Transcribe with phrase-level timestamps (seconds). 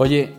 [0.00, 0.32] Oye,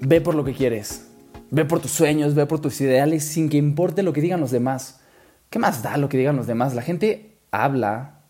[0.00, 1.06] ve por lo que quieres.
[1.52, 4.50] Ve por tus sueños, ve por tus ideales sin que importe lo que digan los
[4.50, 5.00] demás.
[5.48, 6.74] ¿Qué más da lo que digan los demás?
[6.74, 8.22] La gente habla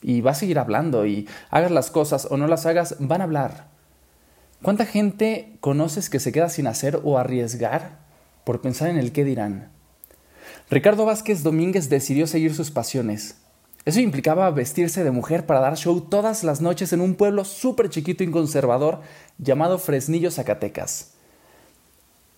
[0.00, 3.24] y va a seguir hablando y hagas las cosas o no las hagas, van a
[3.24, 3.68] hablar.
[4.62, 7.98] ¿Cuánta gente conoces que se queda sin hacer o arriesgar
[8.44, 9.70] por pensar en el qué dirán?
[10.70, 13.36] Ricardo Vázquez Domínguez decidió seguir sus pasiones.
[13.84, 17.88] Eso implicaba vestirse de mujer para dar show todas las noches en un pueblo súper
[17.88, 19.00] chiquito y conservador
[19.38, 21.12] llamado Fresnillo, Zacatecas.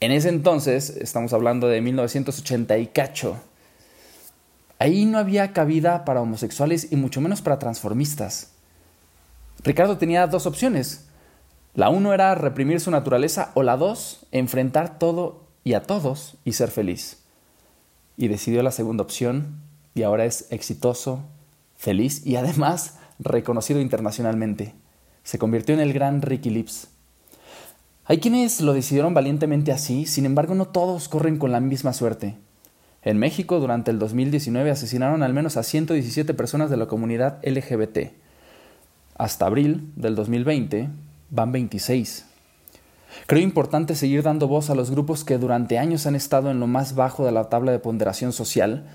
[0.01, 3.37] En ese entonces, estamos hablando de 1980 y cacho,
[4.79, 8.53] ahí no había cabida para homosexuales y mucho menos para transformistas.
[9.63, 11.07] Ricardo tenía dos opciones.
[11.75, 16.53] La uno era reprimir su naturaleza o la dos, enfrentar todo y a todos y
[16.53, 17.19] ser feliz.
[18.17, 21.21] Y decidió la segunda opción y ahora es exitoso,
[21.77, 24.75] feliz y además reconocido internacionalmente.
[25.23, 26.89] Se convirtió en el gran Ricky Lips.
[28.05, 32.37] Hay quienes lo decidieron valientemente así, sin embargo no todos corren con la misma suerte.
[33.03, 38.13] En México, durante el 2019, asesinaron al menos a 117 personas de la comunidad LGBT.
[39.17, 40.89] Hasta abril del 2020
[41.31, 42.27] van 26.
[43.27, 46.67] Creo importante seguir dando voz a los grupos que durante años han estado en lo
[46.67, 48.87] más bajo de la tabla de ponderación social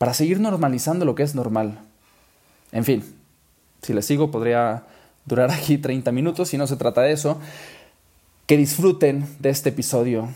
[0.00, 1.78] para seguir normalizando lo que es normal.
[2.72, 3.04] En fin,
[3.82, 4.84] si les sigo podría
[5.26, 7.38] durar aquí 30 minutos y no se trata de eso.
[8.46, 10.30] Que disfruten de este episodio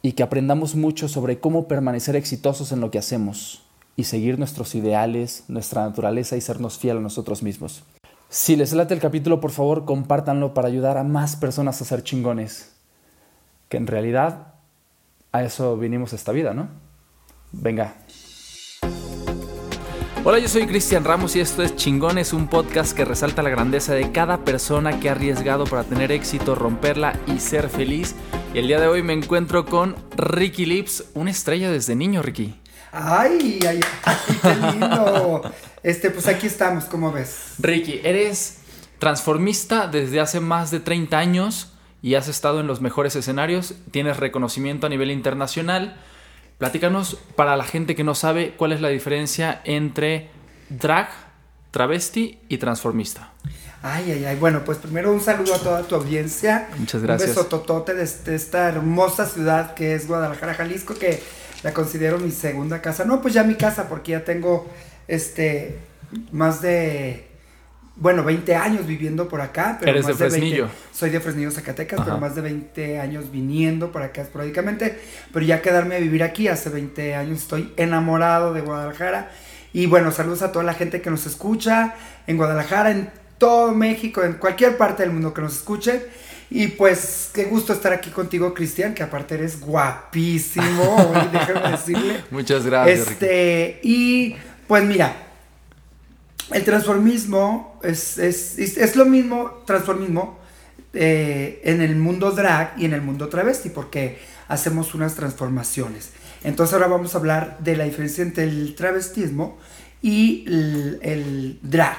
[0.00, 3.62] y que aprendamos mucho sobre cómo permanecer exitosos en lo que hacemos
[3.94, 7.82] y seguir nuestros ideales, nuestra naturaleza y sernos fieles a nosotros mismos.
[8.30, 12.04] Si les late el capítulo, por favor, compártanlo para ayudar a más personas a ser
[12.04, 12.72] chingones.
[13.68, 14.54] Que en realidad
[15.30, 16.68] a eso vinimos esta vida, ¿no?
[17.52, 17.96] Venga.
[20.26, 23.92] Hola, yo soy Cristian Ramos y esto es Chingones, un podcast que resalta la grandeza
[23.92, 28.14] de cada persona que ha arriesgado para tener éxito, romperla y ser feliz.
[28.54, 32.58] Y el día de hoy me encuentro con Ricky Lips, una estrella desde niño, Ricky.
[32.90, 35.42] Ay, ay, ay, qué lindo.
[35.82, 37.56] Este, pues aquí estamos, ¿cómo ves?
[37.58, 38.60] Ricky, eres
[38.98, 44.16] transformista desde hace más de 30 años y has estado en los mejores escenarios, tienes
[44.16, 46.00] reconocimiento a nivel internacional.
[46.58, 50.30] Platícanos para la gente que no sabe cuál es la diferencia entre
[50.68, 51.08] drag,
[51.70, 53.32] travesti y transformista.
[53.82, 54.36] Ay, ay, ay.
[54.36, 56.68] Bueno, pues primero un saludo a toda tu audiencia.
[56.78, 57.30] Muchas gracias.
[57.30, 61.22] Un beso totote de esta hermosa ciudad que es Guadalajara, Jalisco, que
[61.62, 63.04] la considero mi segunda casa.
[63.04, 64.66] No, pues ya mi casa, porque ya tengo
[65.06, 65.78] este
[66.32, 67.28] más de
[67.96, 69.76] bueno, 20 años viviendo por acá.
[69.78, 70.68] Pero Eres de Fresnillo.
[70.92, 74.98] soy de Fresnillo, Zacatecas, pero más de 20 años viniendo por acá esporádicamente.
[75.32, 79.30] Pero ya quedarme a vivir aquí hace 20 años, estoy enamorado de Guadalajara.
[79.72, 81.94] Y bueno, saludos a toda la gente que nos escucha
[82.26, 86.02] en Guadalajara, en todo México, en cualquier parte del mundo que nos escuche.
[86.50, 92.22] Y pues qué gusto estar aquí contigo, Cristian, que aparte eres guapísimo, déjame decirle.
[92.30, 93.08] Muchas gracias.
[93.08, 94.36] Este, y
[94.68, 95.23] pues mira,
[96.52, 100.38] el transformismo es, es, lo mismo, transformismo,
[100.92, 104.18] eh, en el mundo drag y en el mundo travesti, porque
[104.48, 106.10] hacemos unas transformaciones.
[106.42, 109.58] Entonces ahora vamos a hablar de la diferencia entre el travestismo
[110.02, 110.44] y
[111.02, 111.96] el, drag.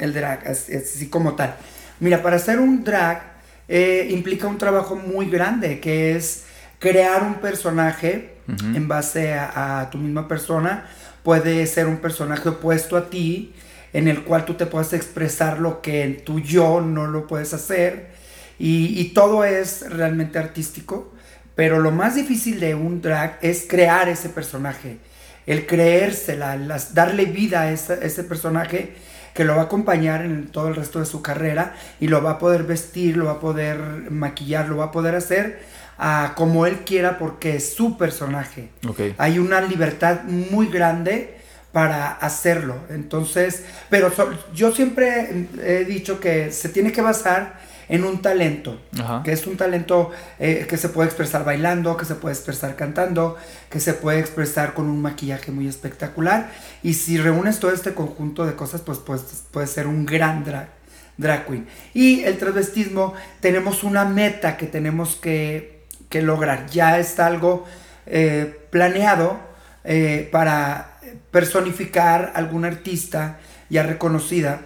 [0.00, 1.54] El drag, así como tal.
[2.00, 3.36] Mira, para hacer un drag
[3.68, 6.44] eh, implica un trabajo muy grande, que es
[6.78, 10.86] crear un personaje en base a, a, tu misma persona.
[11.22, 13.52] Puede ser un personaje opuesto a ti,
[13.96, 17.54] en el cual tú te puedes expresar lo que en tu yo no lo puedes
[17.54, 18.10] hacer.
[18.58, 21.14] Y, todo es realmente artístico.
[21.54, 24.98] Pero lo más difícil de un drag es crear ese personaje.
[25.46, 26.58] El creérsela,
[26.92, 28.92] darle vida a ese, personaje
[29.32, 32.32] que lo va a acompañar en todo el resto de su carrera y lo va
[32.32, 33.78] a poder vestir, lo va a poder
[34.10, 35.58] maquillar, lo va a poder hacer
[35.96, 38.68] a como él quiera porque es su personaje.
[39.16, 41.35] Hay una libertad muy grande
[41.72, 42.76] para hacerlo.
[42.88, 44.10] Entonces, pero
[44.54, 48.80] yo siempre he dicho que se tiene que basar en un talento,
[49.22, 53.36] que es un talento eh, que se puede expresar bailando, que se puede expresar cantando,
[53.70, 56.50] que se puede expresar con un maquillaje muy espectacular.
[56.82, 60.68] Y si reúnes todo este conjunto de cosas, pues, pues puede ser un gran drag,
[61.16, 61.66] drag queen.
[61.94, 65.76] Y el transvestismo, tenemos una meta que tenemos que,
[66.12, 66.64] lograr.
[66.70, 67.66] Ya está algo
[68.06, 69.38] eh, planeado
[69.84, 70.95] eh, para
[71.30, 73.38] personificar a alguna artista
[73.68, 74.60] ya reconocida.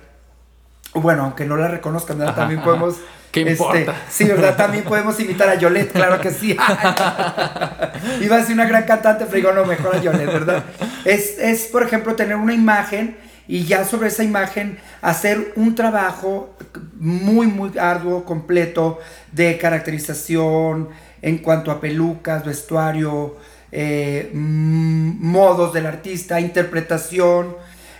[0.95, 2.97] Bueno, aunque no la reconozcan, también podemos.
[3.31, 3.95] ¿Qué este, importa?
[4.11, 4.57] Sí, ¿verdad?
[4.57, 6.51] También podemos invitar a Yolette, claro que sí.
[8.21, 10.65] Iba a ser una gran cantante, pero digo, no, mejor a Yolette, ¿verdad?
[11.05, 13.17] Es, es, por ejemplo, tener una imagen
[13.47, 16.57] y ya sobre esa imagen hacer un trabajo
[16.99, 18.99] muy, muy arduo, completo,
[19.33, 20.89] de caracterización,
[21.23, 23.37] en cuanto a pelucas, vestuario,
[23.73, 27.57] eh, mm, modos del artista, interpretación.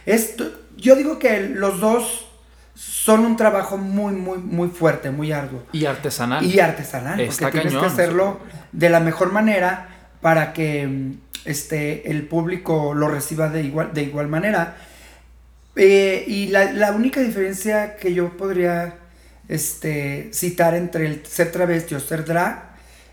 [0.07, 2.27] Esto, yo digo que los dos
[2.75, 5.63] son un trabajo muy, muy, muy fuerte, muy arduo.
[5.73, 6.45] Y artesanal.
[6.45, 8.41] Y artesanal, porque tienes que hacerlo
[8.73, 9.89] de la mejor manera
[10.21, 11.13] para que mm,
[11.45, 14.77] este, el público lo reciba de igual, de igual manera.
[15.77, 18.97] Eh, y la, la, única diferencia que yo podría
[19.49, 22.70] este, citar entre el ser travesti o ser drag,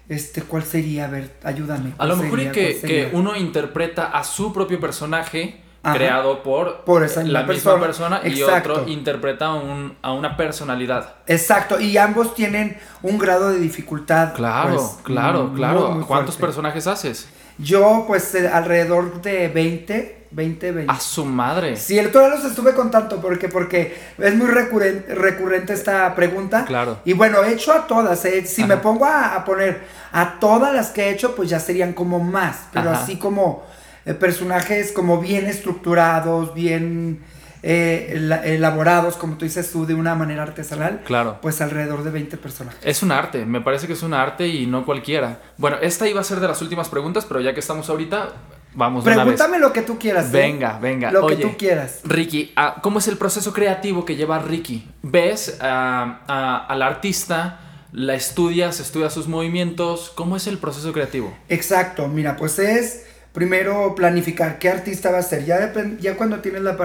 [0.09, 1.05] este, ¿cuál sería?
[1.05, 1.93] A ver, ayúdame.
[1.97, 5.61] A lo mejor es que, que, uno interpreta a su propio personaje
[5.93, 11.15] creado por, por esa la misma persona y otro interpreta un, a una personalidad.
[11.27, 14.33] Exacto, y ambos tienen un grado de dificultad.
[14.33, 16.05] Claro, pues, claro, claro.
[16.07, 17.29] ¿Cuántos personajes haces?
[17.57, 20.93] Yo, pues, eh, alrededor de 20, 20, 20.
[20.93, 21.75] A su madre.
[21.75, 26.65] Sí, el todavía los estuve contando porque, porque es muy recurrente, recurrente esta pregunta.
[26.65, 26.99] Claro.
[27.05, 28.23] Y bueno, he hecho a todas.
[28.25, 28.45] Eh.
[28.45, 29.81] Si me pongo a, poner
[30.11, 32.67] a todas las que he hecho, pues ya serían como más.
[32.71, 33.65] Pero así como
[34.05, 37.21] eh, personajes como bien estructurados, bien
[37.63, 41.01] eh, elaborados, como tú dices tú, de una manera artesanal.
[41.05, 41.39] Claro.
[41.41, 42.79] Pues alrededor de 20 personajes.
[42.83, 45.39] Es un arte, me parece que es un arte y no cualquiera.
[45.57, 48.29] Bueno, esta iba a ser de las últimas preguntas, pero ya que estamos ahorita,
[48.73, 50.27] vamos Pregúntame lo que tú quieras.
[50.27, 50.29] ¿eh?
[50.33, 51.11] Venga, venga.
[51.11, 52.01] Lo que tú quieras.
[52.03, 54.87] Ricky, ah, ¿cómo es el proceso creativo que lleva Ricky?
[55.01, 57.61] ¿Ves al artista?
[57.91, 58.79] ¿La estudias?
[58.79, 60.11] ¿Estudias sus movimientos?
[60.13, 61.35] ¿Cómo es el proceso creativo?
[61.49, 65.45] Exacto, mira, pues es primero planificar qué artista va a ser.
[65.45, 66.75] Ya, ya cuando tienes la,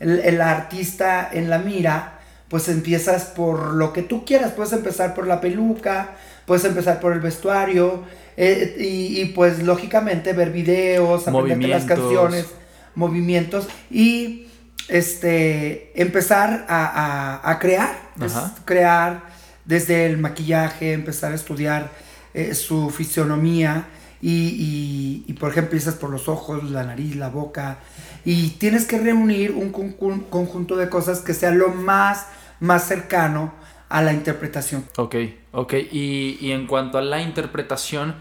[0.00, 4.52] el, artista en la mira, pues empiezas por lo que tú quieras.
[4.52, 6.16] Puedes empezar por la peluca,
[6.46, 8.02] puedes empezar por el vestuario
[8.36, 12.46] eh, y, pues lógicamente ver videos, aprender las canciones,
[12.94, 14.46] movimientos y
[14.88, 17.94] este empezar a, crear,
[18.64, 19.22] crear
[19.64, 21.90] desde el maquillaje, empezar a estudiar
[22.34, 23.86] eh, su fisionomía
[24.22, 27.78] y, y, por ejemplo, empiezas por los ojos, la nariz, la boca,
[28.24, 32.26] y tienes que reunir un, conjunto de cosas que sea lo más,
[32.60, 33.52] más cercano
[33.88, 34.84] a la interpretación.
[34.96, 35.16] Ok,
[35.52, 35.74] ok.
[35.90, 38.14] Y, y en cuanto a la interpretación,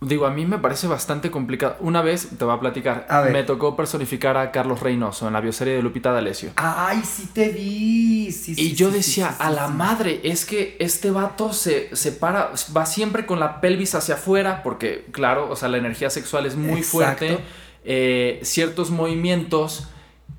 [0.00, 1.76] Digo, a mí me parece bastante complicado.
[1.80, 5.74] Una vez, te voy a platicar, me tocó personificar a Carlos Reynoso en la bioserie
[5.74, 6.50] de Lupita D'Alessio.
[6.54, 8.28] Ay, sí te vi.
[8.56, 13.26] y yo decía, a la madre, es que este vato se, se para, va siempre
[13.26, 17.40] con la pelvis hacia afuera, porque, claro, o sea, la energía sexual es muy fuerte.
[17.90, 19.88] Eh, ciertos movimientos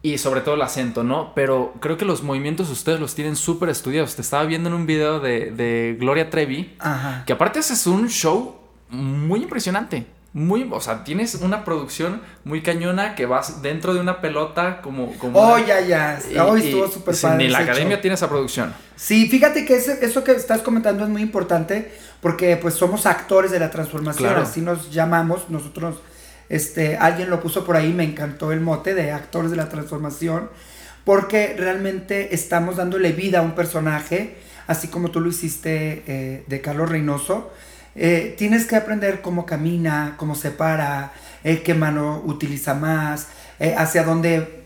[0.01, 1.33] y sobre todo el acento, ¿no?
[1.33, 4.15] Pero creo que los movimientos ustedes los tienen súper estudiados.
[4.15, 6.77] Te estaba viendo en un video de, de Gloria Trevi,
[7.25, 8.58] que aparte haces un show
[8.89, 10.05] muy impresionante.
[10.31, 15.11] Muy, o sea, tienes una producción muy cañona que vas dentro de una pelota como...
[15.17, 16.19] como oh, ya, ya.
[16.45, 17.37] Hoy estuvo súper padre.
[17.37, 18.71] Ni la academia tiene esa producción.
[18.95, 21.91] Sí, fíjate que eso que estás comentando es muy importante
[22.21, 25.49] porque pues somos actores de la transformación, así nos llamamos.
[25.49, 25.97] Nosotros,
[26.47, 30.49] este, alguien lo puso por ahí, me encantó el mote de actores de la transformación
[31.05, 34.35] porque realmente estamos dándole vida a un personaje,
[34.67, 37.51] así como tú lo hiciste eh, de Carlos Reynoso
[38.01, 41.11] eh, tienes que aprender cómo camina, cómo se para,
[41.43, 43.27] eh, qué mano utiliza más,
[43.59, 44.63] eh, hacia dónde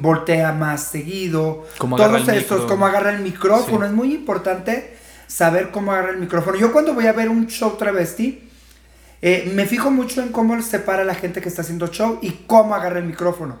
[0.00, 1.66] voltea más seguido.
[1.76, 3.84] Todos estos, cómo agarra el micrófono.
[3.84, 6.56] Es muy importante saber cómo agarra el micrófono.
[6.56, 8.48] Yo cuando voy a ver un show travesti,
[9.20, 12.76] me fijo mucho en cómo se para la gente que está haciendo show y cómo
[12.76, 13.58] agarra el micrófono.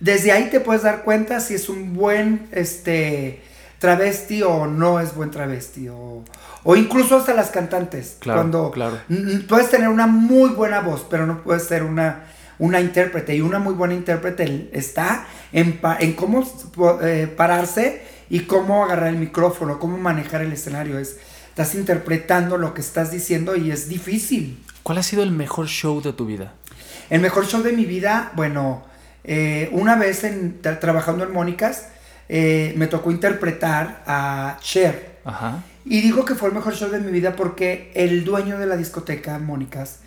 [0.00, 3.42] Desde ahí te puedes dar cuenta si es un buen este,
[3.78, 5.88] travesti o no es buen travesti.
[5.88, 6.24] O,
[6.64, 8.16] o incluso hasta las cantantes.
[8.18, 8.98] Claro, cuando claro.
[9.48, 12.24] puedes tener una muy buena voz, pero no puedes ser una,
[12.58, 13.36] una intérprete.
[13.36, 16.46] Y una muy buena intérprete está en, en cómo
[17.02, 20.98] eh, pararse y cómo agarrar el micrófono, cómo manejar el escenario.
[20.98, 21.18] Es,
[21.48, 24.62] estás interpretando lo que estás diciendo y es difícil.
[24.82, 26.54] ¿Cuál ha sido el mejor show de tu vida?
[27.10, 28.84] El mejor show de mi vida, bueno,
[29.24, 31.88] eh, una vez en, trabajando en Mónicas,
[32.28, 35.18] eh, me tocó interpretar a Cher.
[35.24, 35.62] Ajá.
[35.84, 38.76] Y digo que fue el mejor show de mi vida porque el dueño de la
[38.76, 40.00] discoteca, Mónicas,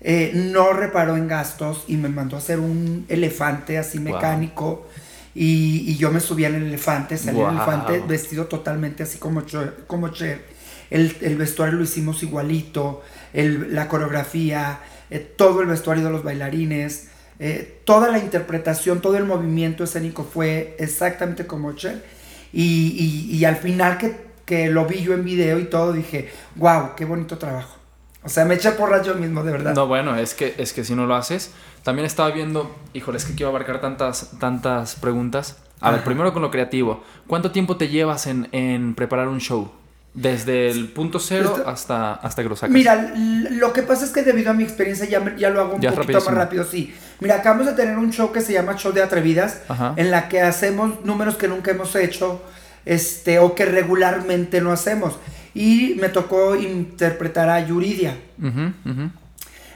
[0.00, 4.86] eh, no reparó en gastos y me mandó a hacer un elefante así mecánico.
[5.34, 9.44] Y, yo me subí al elefante, salí el elefante vestido totalmente así como,
[9.86, 10.44] como Cher.
[10.90, 14.80] El, vestuario lo hicimos igualito, la coreografía,
[15.10, 17.08] eh, todo el vestuario de los bailarines,
[17.38, 22.04] eh, toda la interpretación, todo el movimiento escénico fue exactamente como Cher.
[22.52, 26.94] Y, y al final que que lo vi yo en video y todo, dije, wow,
[26.96, 27.76] qué bonito trabajo.
[28.22, 29.74] O sea, me eché porras yo mismo, de verdad.
[29.74, 31.52] No, bueno, es que, es que si no lo haces.
[31.82, 35.58] También estaba viendo, híjole, es que quiero abarcar tantas, tantas preguntas.
[35.80, 37.04] A ver, primero con lo creativo.
[37.26, 39.70] ¿Cuánto tiempo te llevas en, en preparar un show?
[40.14, 42.72] Desde el punto cero hasta, hasta que lo sacas.
[42.72, 43.12] Mira,
[43.50, 46.22] lo que pasa es que debido a mi experiencia ya, ya lo hago un poquito
[46.22, 46.94] más rápido, sí.
[47.20, 49.58] Mira, acabamos de tener un show que se llama Show de Atrevidas,
[49.96, 52.42] en la que hacemos números que nunca hemos hecho,
[52.84, 55.18] este, o que regularmente no hacemos.
[55.54, 58.16] Y me tocó interpretar a Yuridia.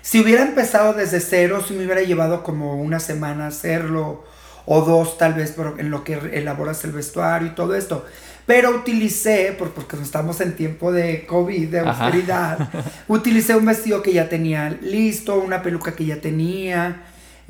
[0.02, 4.24] Si hubiera empezado desde cero, si me hubiera llevado como una semana hacerlo,
[4.66, 8.04] o dos tal vez, pero en lo que elaboras el vestuario y todo esto.
[8.46, 12.68] Pero utilicé, porque estamos en tiempo de COVID, de austeridad,
[13.08, 17.02] utilicé un vestido que ya tenía listo, una peluca que ya tenía,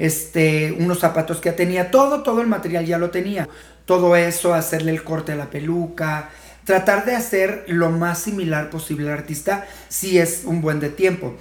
[0.03, 3.49] este, unos zapatos que ya tenía, todo, todo el material ya lo tenía.
[3.87, 6.31] Todo eso, hacerle el corte a la peluca,
[6.65, 11.37] tratar de hacer lo más similar posible al artista si es un buen de tiempo.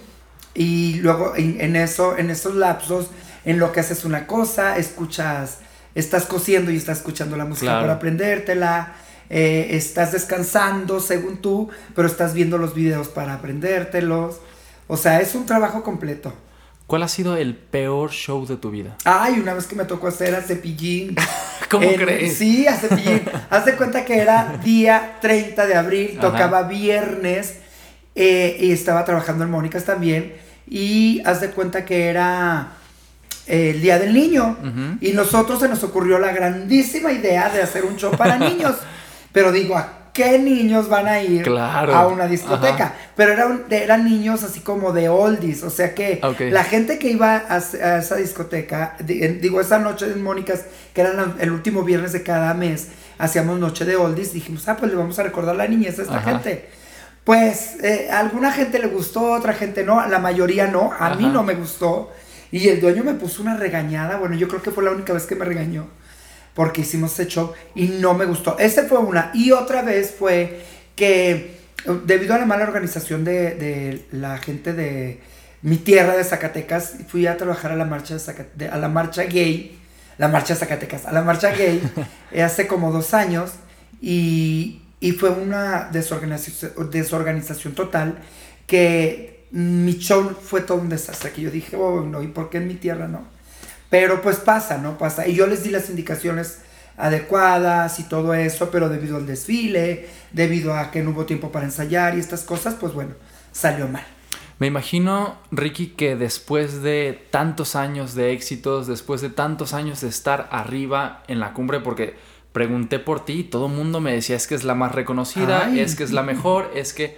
[0.53, 3.10] Y luego en, eso, en esos lapsos,
[3.46, 5.58] en lo que haces una cosa, escuchas,
[5.96, 8.94] estás cosiendo y estás escuchando la música para aprendértela
[9.34, 14.41] eh, estás descansando según tú, pero estás viendo los videos para aprendértelos.
[14.88, 16.34] O sea, es un trabajo completo.
[16.91, 18.98] ¿Cuál ha sido el peor show de tu vida?
[19.05, 21.15] Ay, una vez que me tocó hacer a Cepillín.
[21.69, 22.36] ¿Cómo crees?
[22.36, 23.21] Sí, a Cepillín.
[23.50, 27.60] Haz de cuenta que era día 30 de abril, tocaba viernes
[28.13, 30.33] eh, y estaba trabajando en Mónicas también.
[30.67, 32.74] Y haz de cuenta que era
[33.48, 34.57] el Día del Niño.
[35.00, 38.75] Y nosotros se nos ocurrió la grandísima idea de hacer un show para niños.
[39.31, 42.94] Pero digo, ¿a qué niños van a ir a una discoteca?
[43.15, 47.44] Pero eran, eran niños así como de oldies, o sea que la gente que iba
[47.48, 52.53] a, esa discoteca, digo, esa noche de Mónicas, que era el último viernes de cada
[52.53, 56.03] mes, hacíamos noche de oldies, dijimos, ah, pues le vamos a recordar la niñez a
[56.03, 56.70] esta gente.
[57.24, 61.27] Pues eh, a alguna gente le gustó, otra gente no, la mayoría no, a mí
[61.27, 62.12] no me gustó.
[62.51, 65.25] Y el dueño me puso una regañada, bueno, yo creo que fue la única vez
[65.25, 65.88] que me regañó
[66.53, 68.58] porque hicimos ese show y no me gustó.
[68.60, 69.31] Esta fue una.
[69.34, 70.62] Y otra vez fue
[70.96, 71.62] que
[72.05, 75.20] debido a la mala organización de, la gente de
[75.62, 78.17] mi tierra de Zacatecas, fui a trabajar a la marcha,
[78.55, 79.79] de a la marcha gay,
[80.17, 81.81] la marcha de Zacatecas, a la marcha gay
[82.43, 83.51] hace como dos años
[84.01, 88.17] y, y fue una desorganización, desorganización total
[88.67, 92.58] que mi show fue todo un desastre, que yo dije, oh, no, ¿y por qué
[92.58, 93.25] en mi tierra no?
[93.91, 94.98] Pero pues pasa, ¿no?
[94.98, 95.27] Pasa.
[95.27, 96.60] Y yo les di las indicaciones
[96.98, 101.65] adecuadas y todo eso, pero debido al desfile, debido a que no hubo tiempo para
[101.65, 103.15] ensayar y estas cosas, pues bueno,
[103.51, 104.05] salió mal.
[104.60, 110.07] Me imagino, Ricky, que después de tantos años de éxitos, después de tantos años de
[110.07, 112.15] estar arriba en la cumbre, porque
[112.53, 115.69] pregunté por ti y todo el mundo me decía es que es la más reconocida,
[115.75, 117.17] es que es la mejor, es que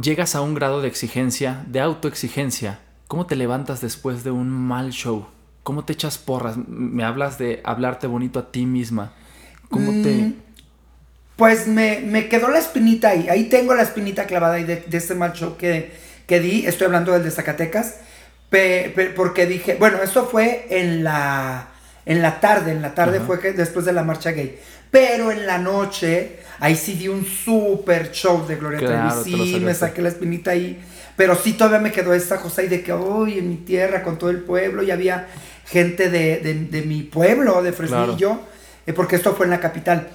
[0.00, 2.78] llegas a un grado de exigencia, de autoexigencia.
[3.08, 5.33] ¿Cómo te levantas después de un mal show?
[5.64, 6.56] ¿Cómo te echas porras?
[6.68, 9.12] Me hablas de hablarte bonito a ti misma.
[9.70, 10.12] ¿Cómo te...?
[10.12, 10.34] Mm,
[11.36, 13.28] pues me, quedó la espinita ahí.
[13.28, 15.92] Ahí tengo la espinita clavada ahí de, este mal show que,
[16.26, 16.66] que, di.
[16.66, 17.96] Estoy hablando del de Zacatecas.
[19.16, 21.70] porque dije, bueno, esto fue en la,
[22.06, 22.70] en la tarde.
[22.70, 24.60] En la tarde fue que después de la marcha gay.
[24.90, 29.74] Pero en la noche, ahí sí di un super show de Gloria claro, Sí, me
[29.74, 30.78] saqué la espinita ahí.
[31.16, 34.18] Pero sí todavía me quedó esta cosa ahí de que hoy en mi tierra con
[34.18, 35.26] todo el pueblo y había
[35.66, 38.40] gente de, mi pueblo, de Fresnillo,
[38.86, 40.08] eh, porque esto fue en la capital.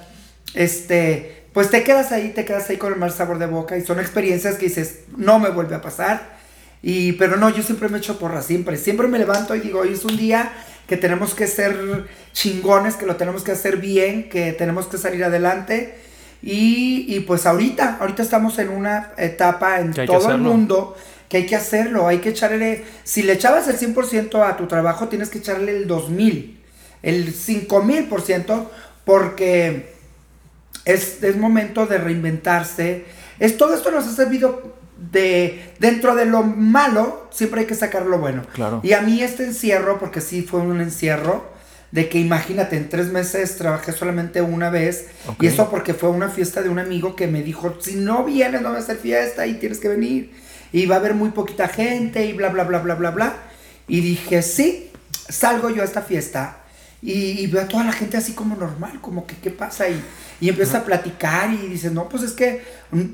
[0.54, 3.84] Este, pues te quedas ahí, te quedas ahí con el mal sabor de boca y
[3.84, 6.38] son experiencias que dices, no me vuelve a pasar.
[6.82, 8.76] Y, pero no, yo siempre me echo porra, siempre.
[8.76, 10.52] Siempre me levanto y digo, hoy es un día
[10.86, 15.24] que tenemos que ser chingones, que lo tenemos que hacer bien, que tenemos que salir
[15.24, 15.98] adelante.
[16.42, 20.96] Y, y pues ahorita, ahorita estamos en una etapa en todo el mundo
[21.30, 25.06] que hay que hacerlo, hay que echarle, si le echabas el 100% a tu trabajo,
[25.06, 26.60] tienes que echarle el 2000,
[27.04, 28.66] el 5000%,
[29.04, 29.94] porque
[30.84, 33.04] es, es momento de reinventarse.
[33.38, 34.74] Es, todo esto nos ha servido
[35.12, 38.42] de, dentro de lo malo, siempre hay que sacar lo bueno.
[38.52, 38.80] Claro.
[38.82, 41.48] Y a mí este encierro, porque sí fue un encierro,
[41.92, 45.06] de que imagínate, en tres meses trabajé solamente una vez.
[45.38, 48.62] Y eso porque fue una fiesta de un amigo que me dijo, si no vienes,
[48.62, 51.68] no va a ser fiesta y tienes que venir y va a haber muy poquita
[51.68, 53.34] gente y bla, bla, bla, bla, bla, bla.
[53.88, 54.90] Y dije, sí,
[55.28, 56.58] salgo yo a esta fiesta
[57.02, 60.02] y, veo a toda la gente así como normal, como que qué pasa y,
[60.40, 62.62] y empieza a platicar y dice, no, pues es que,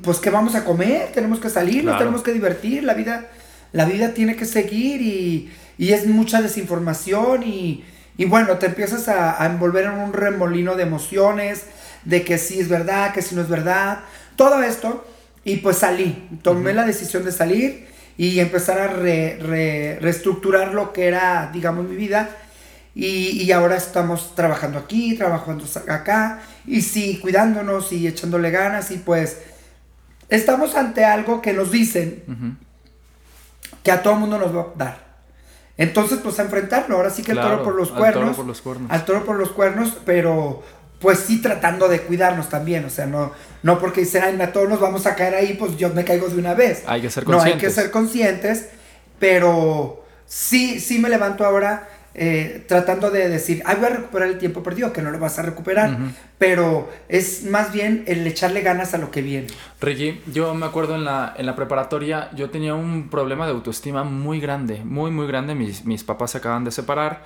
[0.02, 3.28] pues que vamos a comer, tenemos que salir, nos tenemos que divertir, la vida,
[3.72, 7.84] la vida tiene que seguir y, y es mucha desinformación y,
[8.16, 11.62] y bueno, te empiezas a, a, envolver en un remolino de emociones,
[12.04, 14.00] de que sí es verdad, que sí no es verdad,
[14.34, 15.06] todo esto
[15.46, 17.86] y pues salí, tomé la decisión de salir
[18.18, 22.30] y empezar a reestructurar lo que era, digamos, mi vida.
[22.96, 28.96] Y, y ahora estamos trabajando aquí, trabajando acá, y sí, cuidándonos y echándole ganas, y
[28.96, 29.38] pues
[30.28, 32.58] estamos ante algo que nos dicen
[33.84, 35.06] que a todo mundo nos va a dar.
[35.76, 38.16] Entonces, pues a enfrentarlo, ahora sí que el toro por los cuernos.
[38.16, 38.90] Al toro por los cuernos.
[38.90, 40.64] Al toro por los cuernos, pero
[41.00, 44.68] pues sí tratando de cuidarnos también, o sea, no, no porque dicen, ay, a todos
[44.68, 46.84] nos vamos a caer ahí, pues yo me caigo de una vez.
[46.86, 47.54] Hay que ser conscientes.
[47.54, 48.68] No, hay que ser conscientes,
[49.18, 51.88] pero sí, sí me levanto ahora
[52.18, 55.38] eh, tratando de decir, ay, voy a recuperar el tiempo perdido, que no lo vas
[55.38, 55.98] a recuperar,
[56.38, 59.48] pero es más bien el echarle ganas a lo que viene.
[59.82, 64.02] Ricky, yo me acuerdo en la, en la preparatoria, yo tenía un problema de autoestima
[64.02, 67.22] muy grande, muy, muy grande, mis, mis papás se acaban de separar.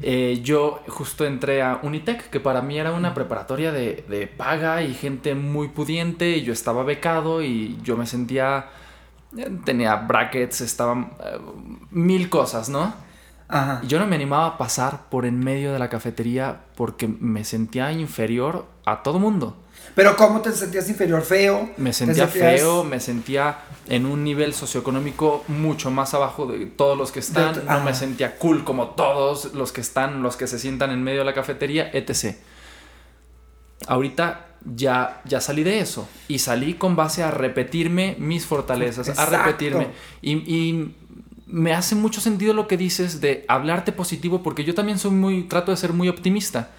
[0.00, 4.82] Eh, yo justo entré a Unitec, que para mí era una preparatoria de, de, paga
[4.82, 8.70] y gente muy pudiente, y yo estaba becado y yo me sentía,
[9.36, 11.12] eh, tenía brackets, estaban
[11.90, 12.94] mil cosas, ¿no?
[13.86, 17.92] Yo no me animaba a pasar por en medio de la cafetería porque me sentía
[17.92, 19.61] inferior a todo mundo.
[19.94, 21.22] Pero ¿cómo te sentías inferior?
[21.22, 21.70] ¿Feo?
[21.76, 23.58] Me sentía feo, me sentía
[23.88, 27.64] en un nivel socioeconómico mucho más abajo de todos los que están.
[27.66, 31.20] no me sentía cool como todos los que están, los que se sientan en medio
[31.20, 32.36] de la cafetería, etc.
[33.86, 39.26] Ahorita ya, ya salí de eso y salí con base a repetirme mis fortalezas, a
[39.26, 39.88] repetirme.
[40.22, 40.96] Y, y
[41.46, 45.42] me hace mucho sentido lo que dices de hablarte positivo porque yo también soy muy,
[45.42, 46.70] trato de ser muy optimista.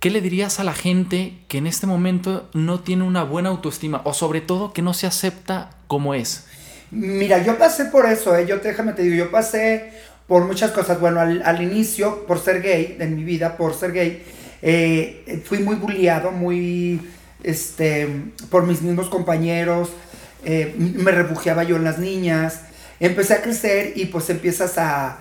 [0.00, 4.02] ¿Qué le dirías a la gente que en este momento no tiene una buena autoestima
[4.04, 6.44] o sobre todo que no se acepta como es?
[6.90, 8.46] Mira, yo pasé por eso, ¿eh?
[8.46, 9.92] yo déjame te digo, yo pasé
[10.26, 11.00] por muchas cosas.
[11.00, 14.22] Bueno, al, inicio, por ser gay, en mi vida, por ser gay,
[14.62, 17.00] eh, fui muy bulliado, muy,
[17.42, 18.08] este,
[18.50, 19.90] por mis mismos compañeros,
[20.44, 22.60] eh, me refugiaba yo en las niñas,
[23.00, 25.18] empecé a crecer y pues empiezas a,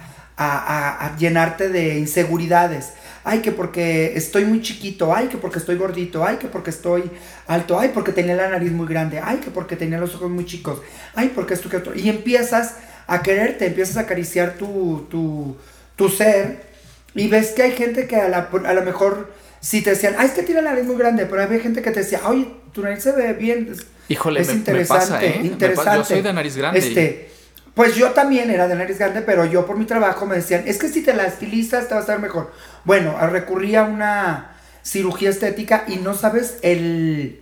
[1.17, 2.91] llenarte de inseguridades.
[3.27, 7.03] Ay, que porque estoy muy chiquito, ay, que porque estoy gordito, ay, que porque estoy
[7.47, 10.45] alto, ay, porque tenía la nariz muy grande, ay, que porque tenía los ojos muy
[10.45, 10.79] chicos,
[11.15, 11.95] ay, porque esto que otro.
[11.95, 12.75] Y empiezas
[13.07, 16.67] a quererte, empiezas a acariciar tu, tu, ser
[17.15, 20.33] y ves que hay gente que a, a lo mejor si te decían, ay, es
[20.33, 23.01] que tiene la nariz muy grande, pero había gente que te decía, oye, tu nariz
[23.01, 23.75] se ve bien.
[24.07, 25.39] Híjole, es interesante, ¿eh?
[25.43, 25.97] interesante.
[25.97, 26.77] yo soy de nariz grande.
[26.77, 27.31] Este,
[27.75, 30.77] pues yo también era de nariz grande, pero yo por mi trabajo me decían, es
[30.79, 32.53] que si te la estilizas te va a estar mejor.
[32.85, 37.41] Bueno, recurrí a una cirugía estética y no sabes el,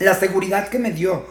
[0.00, 1.26] la seguridad que me dio.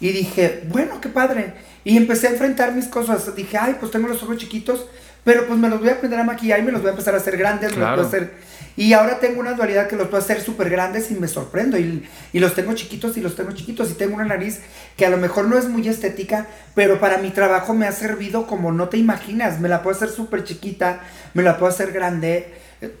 [0.00, 1.52] Y dije, bueno, qué padre.
[1.84, 3.34] Y empecé a enfrentar mis cosas.
[3.36, 4.86] Dije, ay, pues tengo los ojos chiquitos,
[5.24, 7.14] pero pues me los voy a aprender a maquillar y me los voy a empezar
[7.14, 8.32] a hacer grandes, los voy a hacer
[8.76, 11.78] y ahora tengo una dualidad que los puedo hacer súper grandes y me sorprendo.
[11.78, 13.90] Y, los tengo chiquitos y los tengo chiquitos.
[13.90, 14.60] Y tengo una nariz
[14.96, 18.46] que a lo mejor no es muy estética, pero para mi trabajo me ha servido
[18.46, 19.60] como no te imaginas.
[19.60, 21.00] Me la puedo hacer súper chiquita,
[21.34, 22.54] me la puedo hacer grande.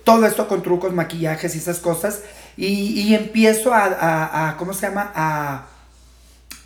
[0.04, 2.20] Todo esto con trucos, maquillajes y esas cosas.
[2.56, 5.10] Y, empiezo a, ¿cómo se llama?
[5.14, 5.66] A,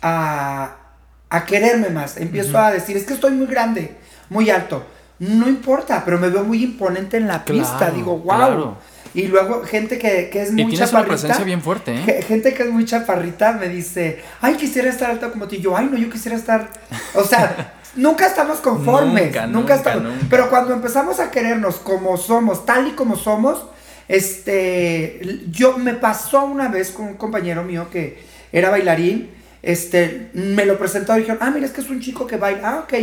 [0.01, 2.17] a, quererme más.
[2.17, 3.95] Empiezo a decir, es que estoy muy grande,
[4.29, 4.85] muy alto.
[5.19, 7.89] No importa, pero me veo muy imponente en la pista.
[7.91, 8.75] Digo, wow.
[9.13, 12.21] Y luego gente que, que es muy y tienes una presencia bien fuerte, ¿eh?
[12.21, 15.55] Gente que es muy chaparrita me dice, ay, quisiera estar alta como tú.
[15.55, 16.69] Y yo, ay, no, yo quisiera estar...
[17.15, 19.35] O sea, nunca estamos conformes.
[19.49, 20.13] Nunca, estamos...
[20.29, 23.65] Pero cuando empezamos a querernos como somos, tal y como somos,
[24.07, 25.41] este...
[25.49, 29.31] Yo me pasó una vez con un compañero mío que era bailarín.
[29.63, 32.69] Este, me lo presentó y dijeron, ah, mira, es que es un chico que baila.
[32.69, 32.93] Ah, ok.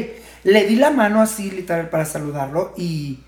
[0.44, 3.18] Le di la mano así, literal, para saludarlo y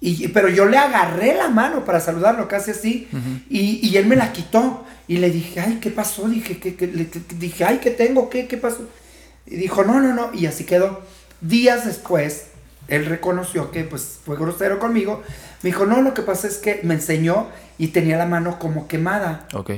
[0.00, 3.08] y, pero yo le agarré la mano para saludarlo, casi así,
[3.50, 4.84] y, y, él me la quitó.
[5.06, 6.28] Y le dije, ay, ¿qué pasó?
[6.28, 8.30] Dije, ¿qué, qué, dije, ay, ¿qué tengo?
[8.30, 8.88] ¿Qué, ¿Qué pasó?
[9.44, 10.30] Y dijo, no, no, no.
[10.32, 11.02] Y así quedó.
[11.40, 12.46] Días después,
[12.88, 15.22] él reconoció que pues fue grosero conmigo.
[15.62, 18.86] Me dijo, no, lo que pasa es que me enseñó y tenía la mano como
[18.86, 19.48] quemada.
[19.52, 19.72] Ok.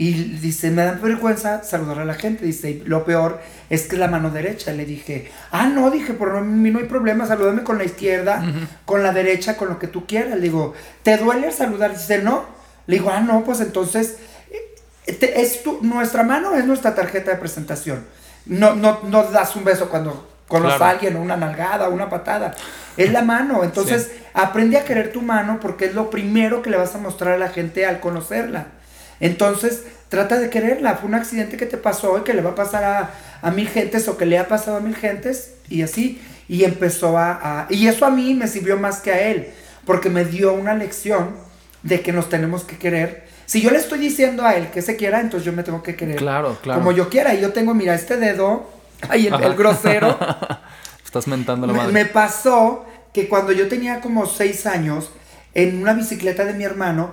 [0.00, 2.44] Y dice, me da vergüenza saludar a la gente.
[2.44, 4.70] Dice, lo peor es que es la mano derecha.
[4.72, 8.44] Le dije, ah, no, dije, por mí no hay problema, salúdame con la izquierda,
[8.84, 10.36] con la derecha, con lo que tú quieras.
[10.36, 11.94] Le digo, ¿te duele saludar?
[11.94, 12.44] Dice, no.
[12.86, 14.18] Le digo, ah, no, pues entonces,
[14.52, 18.04] eh, es tu, nuestra mano es nuestra tarjeta de presentación.
[18.46, 22.54] No, no, no das un beso cuando conoces a alguien, una nalgada, una patada.
[22.96, 23.64] Es la mano.
[23.64, 27.34] Entonces, aprende a querer tu mano porque es lo primero que le vas a mostrar
[27.34, 28.77] a la gente al conocerla.
[29.20, 30.96] Entonces, trata de quererla.
[30.96, 33.10] Fue un accidente que te pasó y que le va a pasar a,
[33.42, 36.20] a mil gentes o que le ha pasado a mil gentes y así.
[36.48, 39.48] Y empezó a, Y eso a mí me sirvió más que a él,
[39.84, 41.36] porque me dio una lección
[41.82, 43.28] de que nos tenemos que querer.
[43.44, 45.94] Si yo le estoy diciendo a él que se quiera, entonces yo me tengo que
[45.94, 46.16] querer.
[46.16, 46.80] Claro, claro.
[46.80, 47.34] Como yo quiera.
[47.34, 48.70] Y yo tengo, mira, este dedo,
[49.08, 50.18] ahí el, grosero.
[51.04, 51.92] Estás mentando la madre.
[51.92, 55.10] Me, me pasó que cuando yo tenía como seis años,
[55.54, 57.12] en una bicicleta de mi hermano,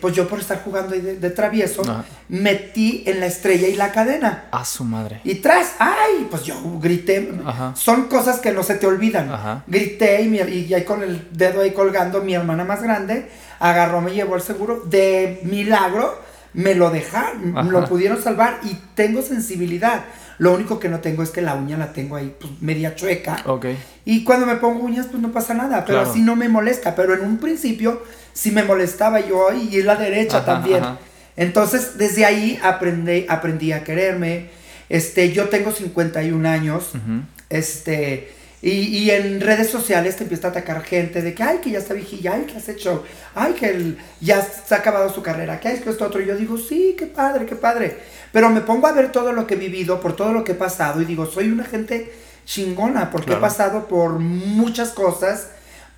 [0.00, 2.04] pues yo por estar jugando ahí de, de travieso, Ajá.
[2.28, 4.44] metí en la estrella y la cadena.
[4.50, 5.20] A su madre.
[5.24, 6.26] Y tras, ¡ay!
[6.30, 7.30] Pues yo grité.
[7.46, 7.72] Ajá.
[7.76, 9.30] Son cosas que no se te olvidan.
[9.32, 9.64] Ajá.
[9.66, 13.28] Grité y, mi- y ahí con el dedo ahí colgando, mi hermana más grande
[13.60, 14.82] agarró, me llevó el seguro.
[14.84, 16.22] De milagro
[16.54, 17.68] me lo dejaron, Ajá.
[17.68, 20.04] lo pudieron salvar y tengo sensibilidad.
[20.38, 23.36] Lo único que no tengo es que la uña la tengo ahí pues, media chueca.
[23.46, 23.66] Ok.
[24.04, 26.10] Y cuando me pongo uñas, pues no pasa nada, pero Claro.
[26.10, 26.94] así no me molesta.
[26.96, 30.82] Pero en un principio sí me molestaba yo y la derecha Ajá, también.
[30.82, 30.98] ajá.
[31.36, 34.50] Entonces, desde ahí aprendí, aprendí a quererme.
[34.88, 36.90] Este, yo tengo 51 años.
[36.94, 37.22] Ujú.
[37.50, 38.32] Este,
[38.66, 41.78] y, y en redes sociales te empieza a atacar gente de que, ay, que ya
[41.78, 45.60] está viejilla, ay, que has hecho, ay, que el- ya se ha acabado su carrera,
[45.60, 46.20] que hay que esto otro.
[46.22, 47.98] Y yo digo, sí, qué padre, qué padre.
[48.32, 50.54] Pero me pongo a ver todo lo que he vivido, por todo lo que he
[50.56, 52.10] pasado, y digo, soy una gente
[52.46, 53.40] chingona, porque Claro.
[53.40, 55.48] he pasado por muchas cosas.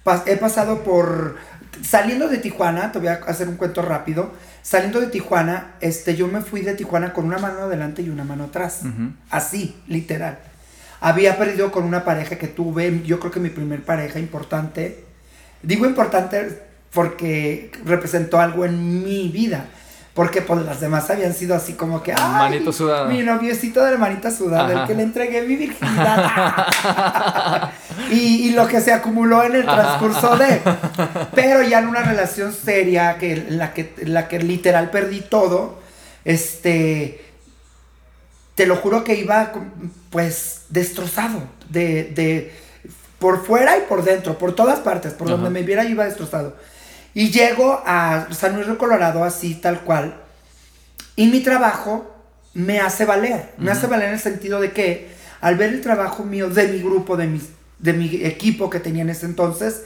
[0.05, 1.37] Pas- he pasado por.
[1.83, 4.33] Saliendo de Tijuana, te voy a hacer un cuento rápido.
[4.63, 8.25] Saliendo de Tijuana, este, yo me fui de Tijuana con una mano adelante y una
[8.25, 8.81] mano atrás.
[9.31, 10.39] Así, literal.
[11.01, 15.05] Había perdido con una pareja que tuve, yo creo que mi primer pareja importante.
[15.63, 19.67] Digo importante porque representó algo en mi vida.
[20.15, 22.13] Porque pues las demás habían sido así como que...
[22.13, 22.51] ¡ay!
[22.51, 23.07] Manito sudada.
[23.07, 26.25] Mi noviecito de la manita sudada, el que le entregué mi virginidad.
[28.11, 30.63] y, y lo que se acumuló en el transcurso de...
[31.35, 35.81] Pero ya en una relación seria, que la que, la que literal perdí todo,
[36.25, 37.26] este
[38.57, 39.53] te lo juro que iba
[40.11, 42.53] pues destrozado de, de
[43.21, 45.37] por fuera y por dentro, por todas partes, por Ajá.
[45.37, 46.57] donde me viera iba destrozado.
[47.15, 50.17] Y llego a San Luis de Colorado así tal cual.
[51.15, 52.13] Y mi trabajo
[52.55, 55.09] me hace valer, me hace valer en el sentido de que
[55.41, 57.41] al ver el trabajo mío de mi grupo, de mi,
[57.79, 59.83] de mi equipo que tenía en ese entonces,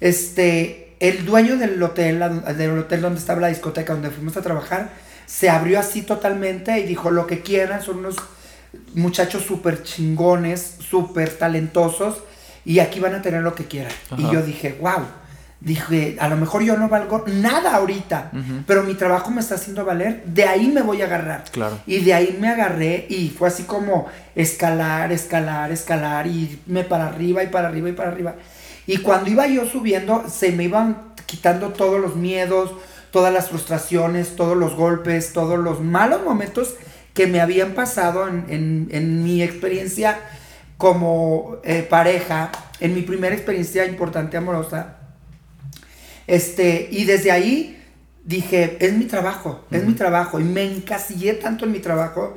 [0.00, 2.22] este, el dueño del hotel,
[2.56, 4.90] del hotel donde estaba la discoteca donde fuimos a trabajar,
[5.26, 8.16] se abrió así totalmente y dijo, lo que quieran, son unos
[8.94, 12.22] muchachos súper chingones, súper talentosos,
[12.64, 13.92] y aquí van a tener lo que quieran.
[14.16, 15.04] Y yo dije, wow,
[15.60, 18.30] dije, a lo mejor yo no valgo nada ahorita,
[18.66, 21.44] pero mi trabajo me está haciendo valer, de ahí me voy a agarrar.
[21.50, 21.78] Claro.
[21.86, 27.06] Y de ahí me agarré y fue así como escalar, escalar, escalar y me para
[27.06, 28.34] arriba y para arriba y para arriba.
[28.86, 32.72] Y cuando iba yo subiendo, se me iban quitando todos los miedos,
[33.12, 36.74] todas las frustraciones, todos los golpes, todos los malos momentos
[37.14, 40.18] que me habían pasado en, en- en mi experiencia
[40.78, 44.96] como eh, pareja, en mi primera experiencia importante amorosa.
[46.26, 47.78] Este, y desde ahí
[48.24, 50.40] dije, es mi trabajo, es mi trabajo.
[50.40, 52.36] Y me encasillé tanto en mi trabajo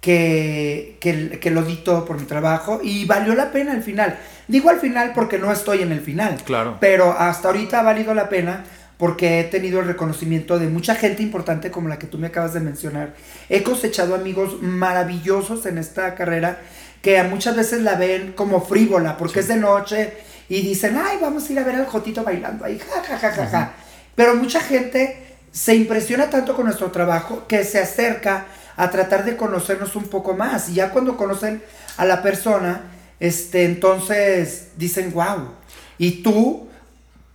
[0.00, 4.18] que, que, que lo di todo por mi trabajo y valió la pena al final.
[4.48, 6.36] Digo al final porque no estoy en el final.
[6.44, 6.76] Claro.
[6.80, 8.64] Pero hasta ahorita ha valido la pena
[8.98, 12.54] porque he tenido el reconocimiento de mucha gente importante como la que tú me acabas
[12.54, 13.14] de mencionar.
[13.48, 16.60] He cosechado amigos maravillosos en esta carrera
[17.02, 20.14] que muchas veces la ven como frívola porque es de noche
[20.48, 23.30] y dicen, ay, vamos a ir a ver al Jotito bailando ahí, ja, ja, ja,
[23.30, 23.72] ja, ja.
[24.14, 29.36] Pero mucha gente se impresiona tanto con nuestro trabajo que se acerca a tratar de
[29.36, 30.68] conocernos un poco más.
[30.68, 31.62] Y ya cuando conocen
[31.96, 32.82] a la persona,
[33.20, 35.52] este, entonces dicen, wow.
[35.98, 36.65] Y tú,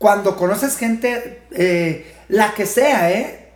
[0.01, 3.49] cuando conoces gente, eh, la que sea, ¿eh?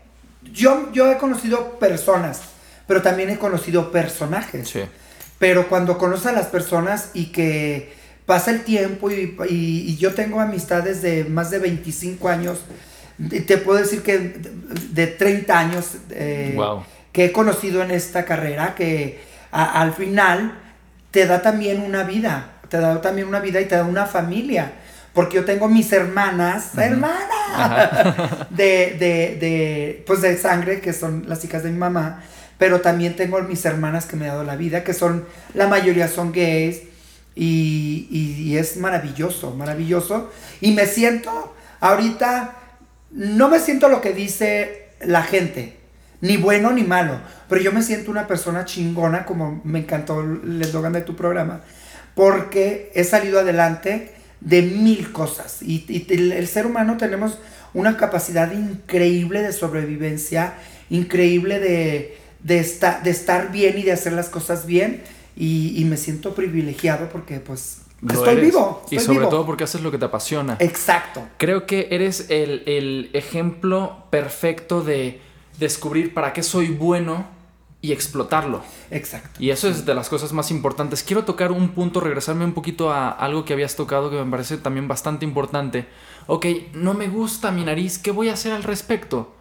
[0.53, 2.39] Yo, yo he conocido personas,
[2.85, 4.69] pero también he conocido personajes.
[4.69, 4.81] Sí.
[5.39, 7.93] Pero cuando conoces a las personas y que
[8.27, 12.59] pasa el tiempo y, y- y yo tengo amistades de más de 25 años,
[13.47, 14.51] te puedo decir que de,
[14.91, 16.83] de 30 años eh, Wow.
[17.11, 19.19] que he conocido en esta carrera, que
[19.51, 20.59] a- al final
[21.09, 24.73] te da también una vida, te da también una vida y te da una familia.
[25.15, 27.25] Porque yo tengo mis hermanas, hermanas,
[28.51, 32.21] de, de, de, pues de sangre, que son las hijas de mi mamá,
[32.59, 36.07] pero también tengo mis hermanas que me han dado la vida, que son, la mayoría
[36.07, 36.81] son gays,
[37.33, 40.31] y, y- y es maravilloso, maravilloso.
[40.61, 42.55] Y me siento, ahorita,
[43.11, 45.77] no me siento lo que dice la gente,
[46.21, 50.61] ni bueno ni malo, pero yo me siento una persona chingona, como me encantó el
[50.61, 51.61] eslogan de tu programa,
[52.15, 55.61] porque he salido adelante de mil cosas.
[55.61, 57.37] Y, y el, el ser humano tenemos
[57.73, 60.53] una capacidad increíble de sobrevivencia,
[60.89, 65.01] increíble de, de, esta- de estar bien y de hacer las cosas bien.
[65.37, 68.45] Y, y me siento privilegiado porque pues Lo estoy eres.
[68.45, 68.85] vivo.
[68.89, 69.29] Y sobre vivo.
[69.29, 70.55] todo porque haces lo que te apasiona.
[70.59, 71.27] Exacto.
[71.37, 75.19] Creo que eres el, el ejemplo perfecto de
[75.59, 77.27] descubrir para qué soy bueno
[77.85, 78.63] y explotarlo.
[78.89, 79.41] Exacto.
[79.41, 81.03] Y eso es de las cosas más importantes.
[81.03, 84.57] Quiero tocar un punto, regresarme un poquito a algo que habías tocado que me parece
[84.57, 85.87] también bastante importante.
[86.25, 89.35] Ok, no me gusta mi nariz, ¿qué voy a hacer al respecto?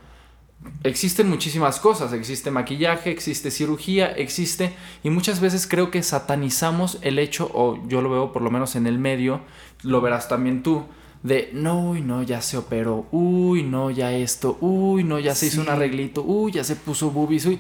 [0.82, 7.18] Existen muchísimas cosas, existe maquillaje, existe cirugía, existe, y muchas veces creo que satanizamos el
[7.18, 9.40] hecho, o yo lo veo por lo menos en el medio,
[9.82, 10.84] lo verás también tú,
[11.22, 15.46] de no, uy, no, ya se operó, uy, no, ya esto, uy, no, ya se
[15.46, 17.58] hizo un arreglito, uy, ya se puso boobies, uy.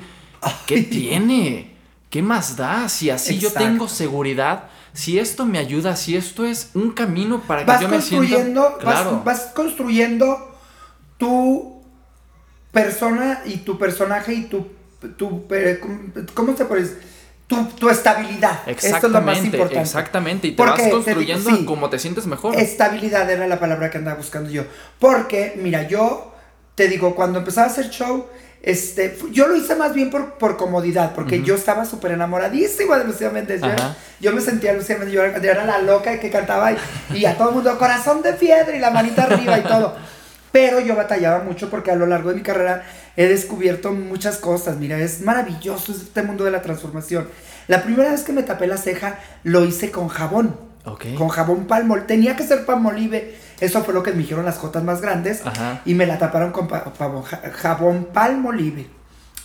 [0.66, 1.74] ¿Qué tiene?
[2.10, 2.88] ¿Qué más da?
[2.88, 7.62] Si así yo tengo seguridad, si esto me ayuda, si esto es un camino para
[7.64, 8.28] que Vas yo me sienta.
[8.28, 9.10] construyendo, Claro.
[9.16, 10.54] vas, vas construyendo
[11.18, 11.82] tu
[12.72, 14.66] persona y tu personaje y tu,
[15.16, 15.80] tu eh,
[16.34, 17.02] ¿cómo se puede decir?
[17.46, 18.60] Tu, tu estabilidad.
[18.66, 19.80] Esto es lo más Exactamente, importante.
[19.82, 20.48] exactamente.
[20.48, 21.64] Y te Porque vas te construyendo sí.
[21.66, 22.56] como te sientes mejor.
[22.56, 24.64] Estabilidad era la palabra que andaba buscando yo.
[24.98, 26.32] Porque, mira, yo
[26.74, 28.26] te digo, cuando empezaba a hacer show,
[28.64, 33.04] este, yo lo hice más bien por, por comodidad, porque yo estaba súper enamoradísima de
[33.04, 33.60] Lucía Méndez.
[33.60, 33.96] Yo, era- Ajá.
[34.20, 36.76] yo me sentía Lucía Méndez, yo era, yo era la loca que cantaba y,
[37.14, 39.94] y a todo el mundo, corazón de piedra y la manita arriba y todo.
[40.50, 42.84] Pero yo batallaba mucho porque a lo largo de mi carrera
[43.16, 44.76] he descubierto muchas cosas.
[44.76, 47.28] Mira, es maravilloso este mundo de la transformación.
[47.66, 50.56] La primera vez que me tapé la ceja lo hice con jabón.
[51.16, 52.06] Con jabón palmol.
[52.06, 53.34] Tenía que ser palmolive.
[53.60, 55.44] Eso fue lo que me dijeron las jotas más grandes.
[55.46, 55.80] Ajá.
[55.84, 56.92] Y me la taparon con pa-
[57.54, 58.86] jabón palmolive.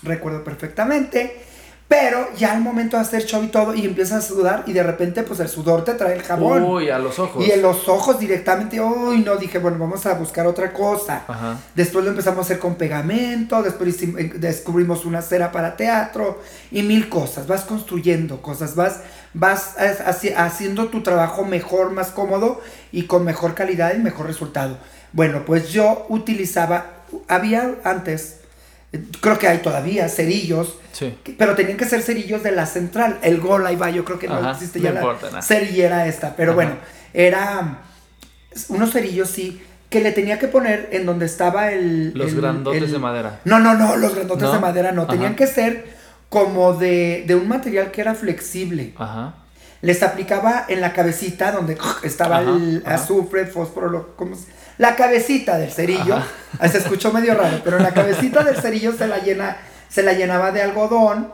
[0.04, 1.46] Recuerdo perfectamente.
[1.88, 4.84] Pero ya al momento de hacer show y todo, y empiezas a sudar, y de
[4.84, 6.62] repente, pues el sudor te trae el jabón.
[6.64, 7.44] Uy, a los ojos.
[7.44, 11.24] Y en los ojos directamente, uy, no, dije, bueno, vamos a buscar otra cosa.
[11.28, 11.58] Ajá.
[11.74, 16.84] Después lo empezamos a hacer con pegamento, después eh, descubrimos una cera para teatro y
[16.84, 17.48] mil cosas.
[17.48, 19.00] Vas construyendo cosas, vas,
[19.34, 22.62] vas ha- haci- haciendo tu trabajo mejor, más cómodo
[22.92, 24.78] y con mejor calidad y mejor resultado.
[25.14, 26.86] Bueno, pues yo utilizaba,
[27.28, 28.38] había antes,
[29.22, 31.16] creo que hay todavía cerillos, Sí.
[31.38, 33.20] pero tenían que ser cerillos de la central.
[33.22, 36.08] El gol ahí va, yo creo que no Ajá, existe no ya la importa, cerillera
[36.08, 36.56] esta, pero Ajá.
[36.56, 36.72] bueno,
[37.14, 37.80] era
[38.70, 42.12] unos cerillos, sí, que le tenía que poner en donde estaba el...
[42.14, 43.40] Los el- grandotes el- de madera.
[43.46, 44.54] No, no, no, los grandotes ¿No?
[44.54, 45.98] de madera no, tenían que ser
[46.30, 48.94] como de, de un material que era flexible.
[48.98, 49.34] Ajá.
[49.82, 52.96] Les aplicaba en la cabecita donde estaba Ajá, el ajá.
[52.96, 56.18] azufre, fósforo, lo- ¿cómo se- la cabecita del cerillo.
[56.60, 59.58] Ah, Se escuchó medio raro, pero en la cabecita del cerillo se la llena,
[59.90, 61.34] se la llenaba de algodón.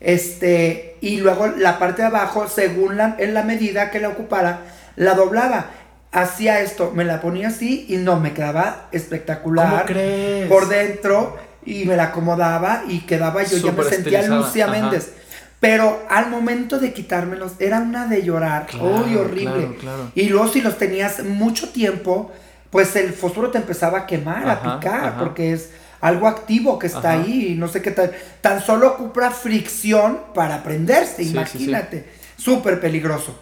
[0.00, 4.60] Este, y luego la parte de abajo, según la, en la medida que la ocupara,
[4.96, 5.66] la doblaba.
[6.12, 9.70] Hacía esto, me la ponía así y no, me quedaba espectacular.
[9.70, 10.48] ¿Cómo crees?
[10.48, 14.72] Por dentro y me la acomodaba y quedaba yo, ya me sentía Lucia ajá.
[14.72, 15.12] Méndez.
[15.60, 18.66] Pero al momento de quitármelos, era una de llorar.
[18.66, 19.44] Claro, Uy, horrible.
[19.52, 20.10] claro, claro.
[20.14, 22.32] Y luego si los tenías mucho tiempo,
[22.70, 25.18] pues el fósforo te empezaba a quemar, a picar, ajá.
[25.18, 25.70] porque es
[26.00, 27.22] algo activo que está Ajá.
[27.22, 27.48] ahí.
[27.48, 28.10] y No sé qué tal.
[28.40, 31.36] Tan solo ocupa fricción para prenderse, Sí, sí, sí.
[31.36, 32.08] imagínate.
[32.38, 33.38] Súper peligroso.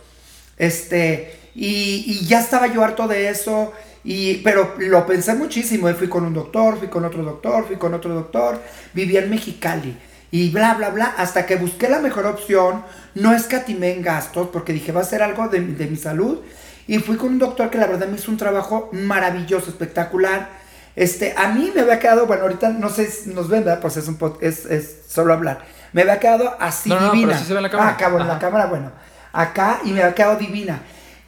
[0.56, 3.72] Este, y, y ya estaba yo harto de eso.
[4.10, 5.90] Y, pero lo pensé muchísimo.
[5.90, 8.58] y Fui con un doctor, fui con otro doctor, fui con otro doctor.
[8.94, 9.98] Vivía en Mexicali.
[10.30, 11.14] Y bla, bla, bla.
[11.18, 12.84] Hasta que busqué la mejor opción.
[13.14, 16.38] No escatimé en gastos porque dije, va a ser algo de, de mi salud.
[16.86, 20.48] Y fui con un doctor que la verdad me hizo un trabajo maravilloso, espectacular.
[20.96, 23.80] Este, a mí me había quedado, bueno, ahorita no sé si nos ven, ¿verdad?
[23.80, 25.64] Pues es un pod- es, es solo hablar.
[25.92, 27.28] Me había quedado así No, no, divina.
[27.32, 27.90] pero sí se ve en la cámara.
[27.90, 28.90] Ah, acá, en la cámara, bueno.
[29.34, 30.80] Acá y me había quedado divina.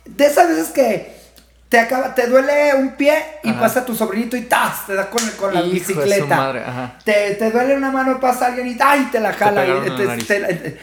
[0.07, 1.20] De esas veces que
[1.71, 3.61] te acaba, te duele un pie y Ajá.
[3.61, 4.87] pasa tu sobrinito y ¡tas!
[4.87, 6.37] te da con, con la Hijo de su bicicleta.
[6.37, 6.95] madre, ajá.
[7.05, 9.09] Te, te duele una mano, pasa alguien y ¡ay!
[9.13, 9.65] te la jala.
[9.65, 10.79] y te- te- te-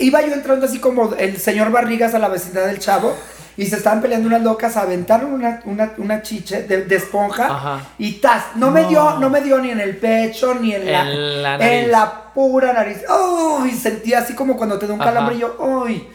[0.00, 3.16] iba yo entrando así como el señor Barrigas a la vecindad del chavo
[3.56, 7.80] y se estaban peleando unas locas, aventaron una, una, una chiche de, de esponja Ajá.
[7.98, 8.56] y ¡tas!
[8.56, 11.58] No, me dio, no me dio ni en el pecho, ni en la, En la
[11.58, 11.72] nariz.
[11.84, 12.98] en la pura nariz.
[13.08, 13.70] ¡Uy!
[13.70, 16.08] Sentí así como cuando te da un calambre y yo, ¡uy!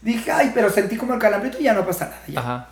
[0.00, 2.18] Dije, ay, pero sentí como el calambrito y ya no pasa nada.
[2.26, 2.40] ya.
[2.40, 2.68] Ajá.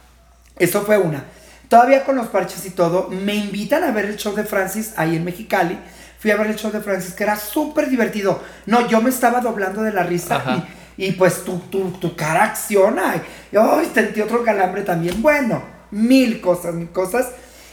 [0.57, 1.25] Eso fue una.
[1.69, 5.17] Todavía con los parches y todo, me invitan a ver el show de Francis ahí
[5.17, 5.79] en Mexicali.
[6.19, 8.41] Fui a ver el show de Francis, que era súper divertido.
[8.67, 10.65] No, yo me estaba doblando de la risa
[10.97, 13.17] y, y pues tu, tu, tu cara acciona.
[13.51, 15.21] Y ay, sentí otro calambre también.
[15.21, 17.29] Bueno, mil cosas, mil cosas.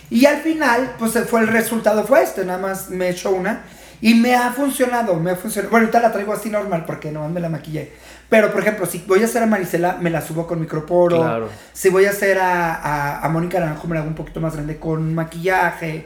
[0.10, 2.44] Y al final, pues fue el resultado fue este.
[2.44, 3.64] Nada más me he hecho una.
[4.02, 5.70] Y me ha funcionado, me ha funcionado.
[5.70, 7.94] Bueno, ahorita la traigo así normal porque no me la maquillé.
[8.32, 11.18] Pero, por ejemplo, si voy a hacer a Marisela, me la subo con microporo.
[11.18, 11.50] Claro.
[11.74, 14.54] Si voy a hacer a, a, a Mónica Naranjo, me la hago un poquito más
[14.54, 16.06] grande con maquillaje.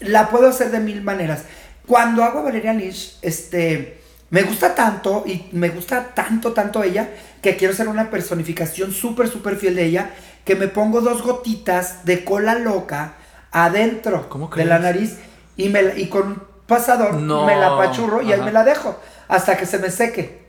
[0.00, 1.44] La puedo hacer de mil maneras.
[1.86, 7.10] Cuando hago a Valeria Lynch, este, me gusta tanto y me gusta tanto, tanto ella,
[7.42, 10.12] que quiero ser una personificación súper, súper fiel de ella,
[10.46, 13.16] que me pongo dos gotitas de cola loca
[13.52, 15.18] adentro ¿Cómo de la nariz
[15.58, 17.44] y, me, y con pasador, No.
[17.44, 20.39] me la apachurro y ahí me la dejo hasta que se me seque.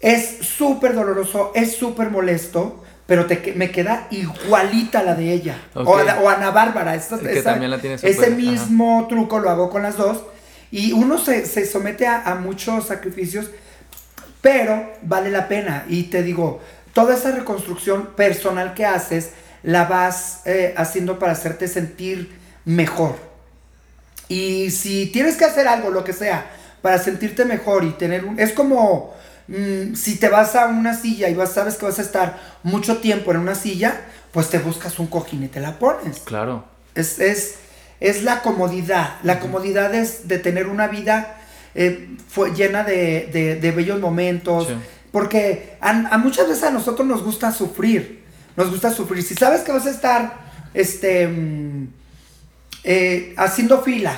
[0.00, 5.60] Es súper doloroso, es súper molesto, pero te, me queda igualita la de ella.
[5.74, 5.96] O,
[6.28, 6.94] Ana Bárbara.
[6.94, 8.30] esta- Que esa- también la tiene ese ajá.
[8.30, 10.22] mismo truco lo hago con las dos.
[10.70, 13.50] Y uno se, se somete a, a muchos sacrificios,
[14.40, 15.84] pero vale la pena.
[15.88, 16.60] Y te digo,
[16.94, 19.30] toda esa reconstrucción personal que haces,
[19.62, 23.16] la vas eh, haciendo para hacerte sentir mejor.
[24.28, 26.46] Y si tienes que hacer algo, lo que sea,
[26.82, 28.38] para sentirte mejor y tener un...
[28.38, 29.12] Es como
[29.50, 32.98] mm, si te vas a una silla y vas, sabes que vas a estar mucho
[32.98, 34.00] tiempo en una silla,
[34.32, 36.20] pues te buscas un cojín y te la pones.
[36.20, 36.64] Claro.
[36.94, 37.54] Es, es,
[38.00, 39.16] es la comodidad.
[39.22, 41.36] La comodidad es de tener una vida
[41.74, 44.68] eh, fue llena de, de- de bellos momentos.
[44.68, 44.74] Sí.
[45.12, 48.22] Porque a, a muchas veces a nosotros nos gusta sufrir.
[48.56, 49.22] Nos gusta sufrir.
[49.22, 50.34] Si sabes que vas a estar
[50.74, 51.88] este, mm,
[52.84, 54.14] eh, haciendo fila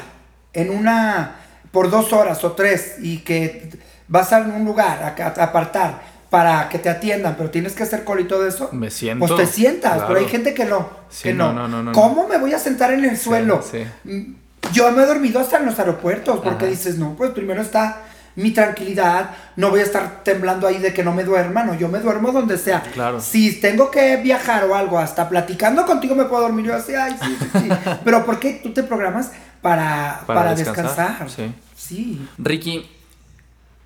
[0.53, 1.37] en una
[1.71, 3.71] por dos horas o tres y que
[4.13, 8.05] vas a un lugar a, a apartar para que te atiendan, pero tienes que hacer
[8.05, 9.27] cola y todo eso, Me siento.
[9.27, 10.09] pues te sientas, claro.
[10.09, 10.89] pero hay gente que no.
[11.11, 11.67] Sí, que no, no.
[11.67, 13.63] no, no, no, ¿Cómo me voy a sentar en el suelo?
[13.63, 13.85] sí.
[14.05, 14.35] Mm,
[14.73, 16.67] Yo me he dormido hasta en los aeropuertos porque Ajá.
[16.67, 18.03] dices, no, pues primero está
[18.37, 21.89] mi tranquilidad, no voy a estar temblando ahí de que no me duerma, no, yo
[21.89, 22.81] me duermo donde sea.
[22.95, 23.21] Claro.
[23.21, 27.15] Si tengo que viajar o algo, hasta platicando contigo me puedo dormir, yo así, ay,
[27.23, 27.69] sí, sí, sí.
[28.05, 31.31] Pero ¿por qué tú te programas para, Para para, descansar, descansar?
[31.31, 31.55] sí.
[31.77, 32.29] Sí.
[32.39, 32.89] Ricky,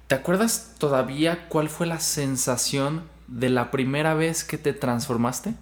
[0.07, 5.55] ¿te acuerdas todavía cuál fue la sensación de la primera vez que te transformaste?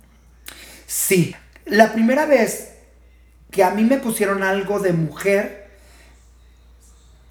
[0.87, 1.35] Sí.
[1.67, 2.71] La primera vez
[3.51, 5.71] que a mí me pusieron algo de mujer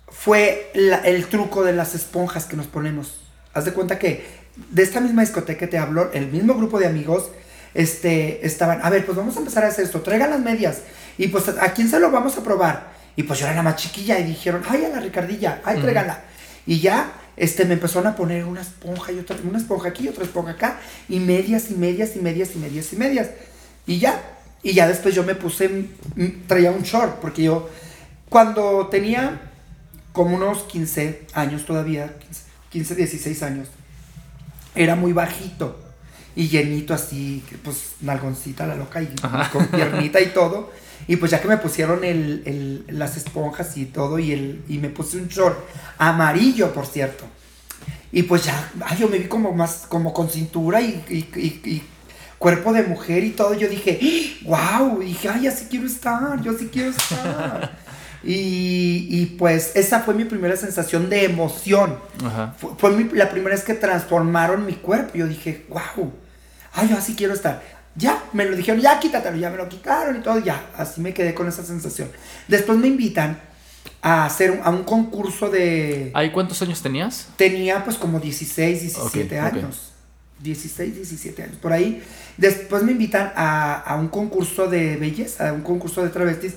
[0.09, 3.21] fue la- el truco de las esponjas que nos ponemos.
[3.53, 4.25] Haz de cuenta que
[4.69, 7.29] de esta misma discoteca que te hablo, el mismo grupo de amigos,
[7.73, 10.81] este, estaban, a ver, pues vamos a empezar a hacer esto, traigan las medias.
[11.17, 12.93] Y pues, ¿a quién se lo vamos a probar?
[13.15, 16.23] Y pues yo era la más chiquilla y dijeron, ay, a la Ricardilla, ay, tráiganla.
[16.65, 20.23] Y ya, este, me empezaron a poner una esponja y otra, una esponja aquí, otra
[20.23, 23.29] esponja acá, y medias y medias y medias y medias y medias.
[23.85, 24.21] Y ya,
[24.61, 27.69] y ya después yo me puse, mm, traía un short, porque yo,
[28.29, 29.41] cuando tenía
[30.11, 33.67] como unos 15 años todavía, 15, 15, 16 años,
[34.75, 35.79] era muy bajito
[36.35, 39.49] y llenito así, pues nalgoncita la loca y, Ajá.
[39.51, 40.71] con piernita y todo.
[41.07, 44.77] Y pues ya que me pusieron el, el- las esponjas y todo y, el, y
[44.77, 45.57] me puse un short
[45.97, 47.25] amarillo, por cierto.
[48.11, 51.61] Y pues ya, ay, yo me vi como más, como con cintura y, y- y-
[51.69, 51.83] y
[52.37, 53.53] cuerpo de mujer y todo.
[53.53, 53.99] Yo dije,
[54.45, 57.75] wow, y dije, ay, así quiero estar, yo así quiero estar.
[58.23, 61.97] y, y pues esa fue mi primera sensación de emoción.
[62.23, 62.53] Ajá.
[62.57, 65.17] Fue, fue mi- la primera vez que transformaron mi cuerpo.
[65.17, 66.13] Yo dije, wow,
[66.73, 67.61] ay, yo así quiero estar.
[67.95, 71.13] Ya, me lo dijeron, ya quítatelo, ya me lo quitaron y todo, ya, así me
[71.13, 72.09] quedé con esa sensación.
[72.47, 73.39] Después me invitan
[74.01, 76.11] a hacer un, a un concurso de...
[76.13, 77.27] ¿Ahí cuántos años tenías?
[77.35, 79.53] Tenía pues como 16, 17 Ok, ok.
[79.57, 79.89] años.
[80.39, 82.03] 16, 17 años, por ahí.
[82.37, 86.53] Después me invitan a, a un concurso de belleza, a un concurso de travestis,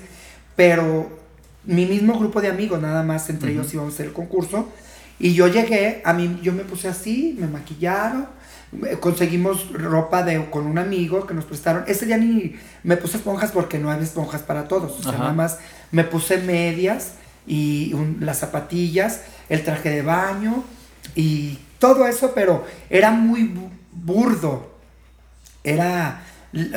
[0.55, 1.19] pero
[1.63, 4.69] mi mismo grupo de amigos, nada más, entre ellos íbamos a hacer el concurso.
[5.19, 8.27] Y yo llegué, a mí, yo me puse así, me maquillaron,
[8.99, 11.83] conseguimos ropa de, con un amigo que nos prestaron.
[11.87, 14.99] Ese día ni me puse esponjas porque no hay esponjas para todos.
[14.99, 15.19] O sea, Ajá.
[15.19, 15.59] nada más
[15.91, 17.13] me puse medias
[17.47, 20.63] y un- las zapatillas, el traje de baño
[21.15, 24.75] y todo eso, pero era muy bu- burdo.
[25.63, 26.21] Era,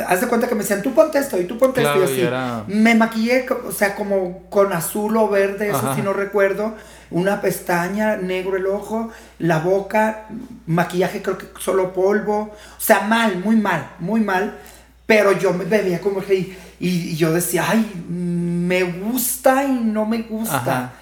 [0.07, 2.19] haz de cuenta que me decían, tú ponte esto y tú ponte Claro, esto y
[2.19, 2.27] y así.
[2.27, 6.75] era- Me maquillé, o sea, como con azul o verde, eso sí no recuerdo.
[7.11, 10.27] Una pestaña, negro el ojo, la boca,
[10.67, 12.53] maquillaje creo que solo polvo.
[12.53, 14.59] O sea, mal, muy mal, muy mal.
[15.07, 16.35] Pero yo me veía como que...
[16.37, 20.57] Y, y yo decía, ay, me gusta y no me gusta.
[20.57, 20.93] Ajá.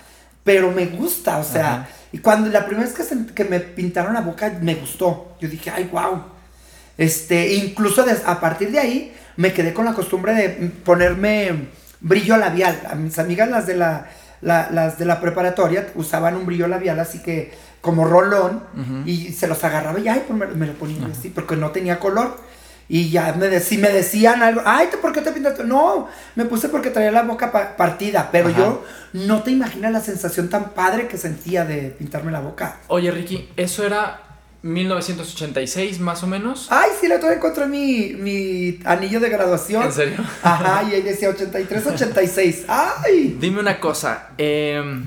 [0.45, 1.73] Pero me gusta, o sea...
[1.75, 1.89] Ajá.
[2.11, 5.37] Y cuando la primera vez que, se- que me pintaron la boca, me gustó.
[5.43, 6.23] Yo dije, ay, wow.
[6.99, 10.49] Este, incluso a partir de ahí me quedé con la costumbre de
[10.85, 11.69] ponerme
[12.01, 12.79] brillo labial.
[12.91, 14.09] A mis amigas, las de la,
[14.43, 18.63] la- las de la preparatoria, usaban un brillo labial así que como rolón
[19.07, 21.99] y se los agarraba y ay, pues me, me lo ponía así porque no tenía
[22.01, 22.37] color.
[22.91, 25.63] Y ya me, de- si me decían algo, ay, ¿tú ¿por qué te pintaste?
[25.63, 28.59] No, me puse porque traía la boca pa- partida, pero Ajá.
[28.59, 32.79] yo no te imaginas la sensación tan padre que sentía de pintarme la boca.
[32.89, 34.23] Oye, Ricky, eso era
[34.63, 36.69] 1986 más o menos.
[36.71, 39.85] Ay, sí, la todavía encontré mi, mi anillo de graduación.
[39.85, 40.19] ¿En serio?
[40.43, 42.65] Ajá, y ahí decía 83, 86.
[42.69, 43.37] ¡Ay!
[43.41, 45.07] Dime una cosa, em,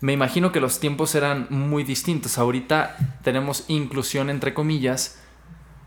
[0.00, 2.38] me imagino que los tiempos eran muy distintos.
[2.38, 5.18] Ahorita tenemos inclusión entre comillas,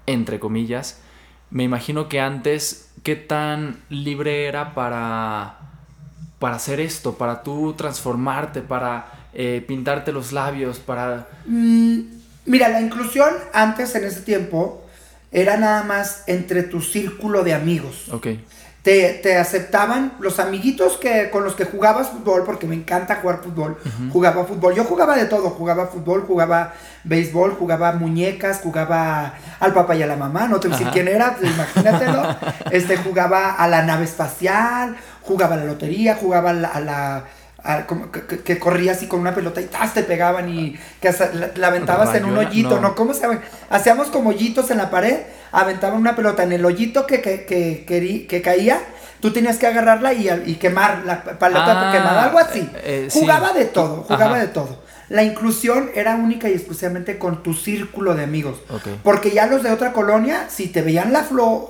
[0.06, 1.00] entre comillas.
[1.50, 5.62] Me imagino que antes, ¿qué tan libre era para
[6.42, 11.28] para hacer esto, para tú transformarte, para eh, pintarte los labios, para...
[11.46, 12.00] Mm,
[12.46, 14.84] mira, la inclusión antes, en ese tiempo,
[15.32, 18.10] era nada más entre tu círculo de amigos.
[18.12, 18.28] Ok.
[18.84, 23.78] Te, aceptaban los amiguitos que, con los que jugabas fútbol, porque me encanta jugar fútbol.
[24.12, 24.74] Jugaba fútbol.
[24.74, 25.52] Yo jugaba de todo.
[25.52, 26.74] Jugaba fútbol, jugaba
[27.04, 30.48] béisbol, jugaba muñecas, jugaba al papá y a la mamá.
[30.48, 32.24] No te voy a decir quién era, pues, imagínatelo.
[32.72, 37.24] este, jugaba a la nave espacial, jugaba a la lotería, jugaba a la
[38.44, 41.14] que, corría así con una pelota y te pegaban y que
[41.56, 42.96] la, aventabas en un hoyito, ¿no?
[42.96, 43.28] ¿Cómo se?
[43.70, 45.20] Hacíamos como hoyitos en la pared,
[45.52, 48.82] aventaban una pelota en el hoyito que, que, que, caía,
[49.20, 52.68] tú tenías que agarrarla y, y quemar la pelota ah, quemada, algo así.
[52.76, 54.82] Eh, eh, jugaba de todo, jugaba de todo.
[55.10, 58.62] La inclusión era única y exclusivamente con tu círculo de amigos.
[59.04, 61.68] Porque ya los de otra colonia, si te veían la flor,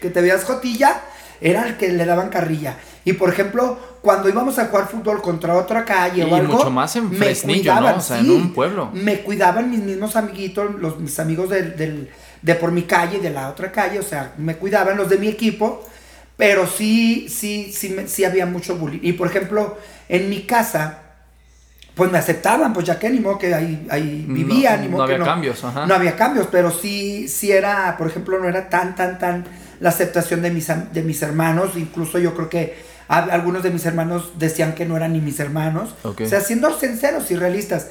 [0.00, 1.02] que te veías jotilla,
[1.40, 2.76] era el que le daban carrilla.
[3.06, 6.54] Y por ejemplo, cuando íbamos a jugar fútbol contra otra calle o algo.
[6.54, 7.98] mucho más en Fresnillo, ¿no?
[7.98, 8.90] O sea, en un pueblo.
[8.92, 12.10] Me cuidaban mis mismos amiguitos, los, mis amigos del,
[12.42, 15.28] de por mi calle, de la otra calle, o sea, me cuidaban los de mi
[15.28, 15.88] equipo,
[16.36, 18.98] pero sí, sí, sí, sí había mucho bullying.
[19.02, 19.78] Y por ejemplo,
[20.08, 20.98] en mi casa,
[21.94, 25.06] pues me aceptaban, pues ya que ni modo que ahí, ahí vivía, ni modo no
[25.06, 25.86] que había cambios, ajá.
[25.86, 29.44] No había cambios, pero sí, sí era, por ejemplo, no era tan, tan, tan
[29.78, 34.32] la aceptación de mis, de mis hermanos, incluso yo creo que algunos de mis hermanos
[34.38, 35.94] decían que no eran ni mis hermanos.
[36.02, 37.88] O sea, siendo sinceros y realistas.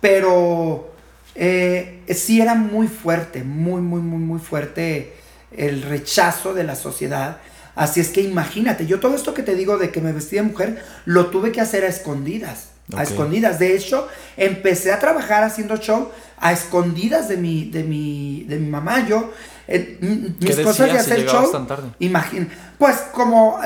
[0.00, 0.92] Pero
[1.34, 5.14] eh, sí era muy fuerte, muy, muy, muy, muy fuerte
[5.56, 7.38] el rechazo de la sociedad.
[7.74, 10.42] Así es que imagínate, yo todo esto que te digo de que me vestí de
[10.42, 12.70] mujer, lo tuve que hacer a escondidas.
[12.94, 13.58] A escondidas.
[13.58, 18.68] De hecho, empecé a trabajar haciendo show a escondidas de mi, de mi, de mi
[18.68, 19.06] mamá.
[19.06, 19.32] Yo,
[19.66, 21.66] eh, mis cosas de hacer show.
[21.98, 22.48] Imagina,
[22.78, 23.58] pues como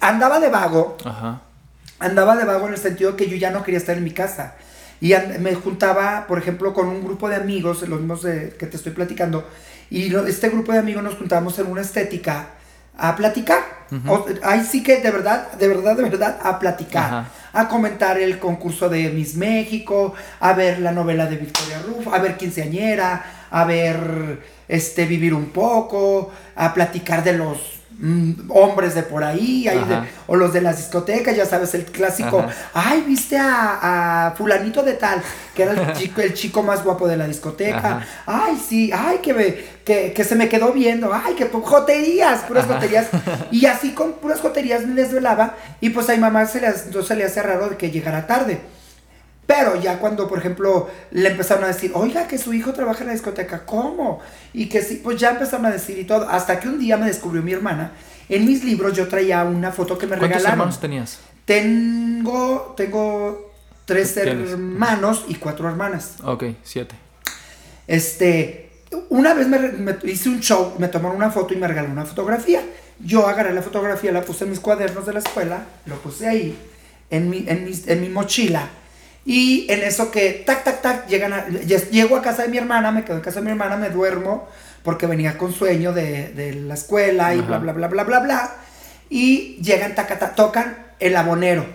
[0.00, 0.96] andaba de vago.
[1.98, 4.54] Andaba de vago en el sentido que yo ya no quería estar en mi casa.
[5.00, 8.92] Y me juntaba, por ejemplo, con un grupo de amigos, los mismos que te estoy
[8.92, 9.46] platicando.
[9.90, 12.48] Y este grupo de amigos nos juntábamos en una estética
[12.96, 13.76] a platicar.
[14.42, 17.26] ahí sí que de verdad, de verdad, de verdad, a platicar.
[17.52, 22.18] A comentar el concurso de Miss México, a ver la novela de Victoria Rufo, a
[22.18, 27.75] ver Quinceañera, a ver este Vivir un poco, a platicar de los
[28.48, 29.66] hombres de por ahí,
[30.26, 32.44] o los de las discotecas, ya sabes, el clásico,
[32.74, 35.22] ay, viste a, fulanito de tal,
[35.54, 40.12] que era el chico, el chico más guapo de la discoteca, ay, sí, ay, que,
[40.14, 43.06] que, se me quedó viendo, ay, que joterías, puras joterías,
[43.50, 47.02] y así con puras joterías me desvelaba, y pues a mi mamá se le, no
[47.02, 48.75] se le hace raro de que llegara tarde.
[49.46, 53.06] Pero ya cuando, por ejemplo, le empezaron a decir, oiga, que su hijo trabaja en
[53.08, 54.20] la discoteca, ¿cómo?
[54.52, 56.28] Y que sí, pues ya empezaron a decir y todo.
[56.28, 57.92] Hasta que un día me descubrió mi hermana.
[58.28, 60.42] En mis libros yo traía una foto que me regalaron.
[60.42, 61.18] ¿Cuántos hermanos tenías?
[61.44, 63.52] Tengo, tengo
[63.84, 66.16] tres hermanos y cuatro hermanas.
[66.24, 66.96] Ok, siete.
[67.86, 68.70] Este,
[69.10, 72.62] una vez me, hice un show, me tomaron una foto y me regalaron una fotografía.
[72.98, 76.58] Yo agarré la fotografía, la puse en mis cuadernos de la escuela, lo puse ahí,
[77.10, 78.68] en mi, en en mi mochila
[79.26, 82.92] y en eso que, tac, tac, tac, llegan a, llego a casa de mi hermana,
[82.92, 84.48] me quedo en casa de mi hermana, me duermo,
[84.84, 88.52] porque venía con sueño de, de la escuela y bla, bla, bla, bla, bla, bla.
[89.10, 91.66] Y llegan, tac, tac, tocan el abonero.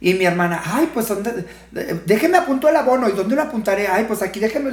[0.00, 1.46] Y mi hermana, ay, pues, ¿dónde?
[2.04, 3.08] déjeme apunto el abono.
[3.08, 3.88] ¿Y dónde lo apuntaré?
[3.88, 4.70] Ay, pues aquí déjeme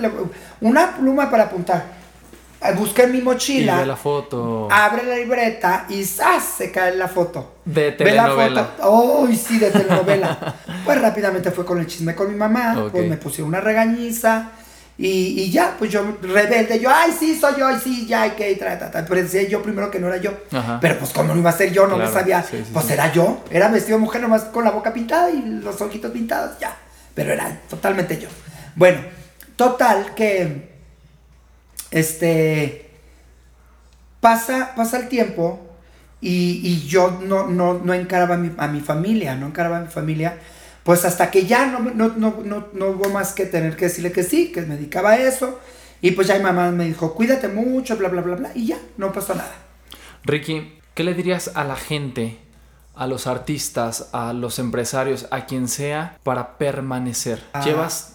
[0.62, 2.03] una pluma para apuntar.
[2.64, 3.80] Eh, busca en mi mochila.
[3.80, 4.70] ve la foto.
[4.72, 6.44] Abre la libreta y ¡zas!
[6.58, 7.56] se cae la foto.
[7.66, 8.36] De telenovela.
[8.36, 8.84] Ve la foto.
[8.90, 10.56] ¡Oh, sí, de telenovela!
[10.86, 12.88] pues rápidamente fue con el chisme con mi mamá.
[12.92, 14.52] Pues me puse una regañiza.
[14.96, 18.32] Y, y, ya, pues yo rebelde, yo, ay, sí, soy yo, ay, sí, ya, hay
[18.32, 20.32] que trata, Pero decía yo primero que no era yo.
[20.80, 21.88] Pero pues, como no iba a ser yo?
[21.88, 22.46] No me sabía.
[22.72, 23.44] pues era yo.
[23.50, 26.78] Era vestido de mujer nomás con la boca pintada y los ojitos pintados, ya.
[27.14, 28.30] Pero era totalmente yo.
[28.76, 29.02] Bueno,
[29.56, 30.73] total que
[31.94, 32.90] este,
[34.20, 35.60] pasa, pasa el tiempo
[36.20, 40.40] y, yo no, no, encaraba a mi, familia, no encaraba a mi familia,
[40.84, 44.62] pues hasta que ya no, no, hubo más que tener que decirle que sí, que
[44.62, 45.60] me dedicaba a eso.
[46.02, 48.78] Y pues ya mi mamá me dijo, cuídate mucho, bla, bla, bla, bla, y ya,
[48.98, 49.54] no pasó nada.
[50.24, 52.40] Ricky, ¿qué le dirías a la gente,
[52.96, 57.42] a los artistas, a los empresarios, a quien sea, para permanecer?
[57.54, 57.64] Ah.
[57.64, 58.13] Llevas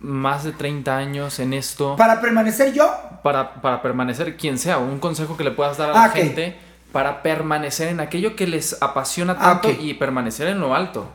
[0.00, 1.96] más de 30 años en esto.
[1.96, 2.92] ¿Para permanecer yo?
[3.22, 6.56] Para, para permanecer quien sea, un consejo que le puedas dar a la ah, gente
[6.92, 11.08] para permanecer en aquello que les apasiona ah, tanto y permanecer en lo alto.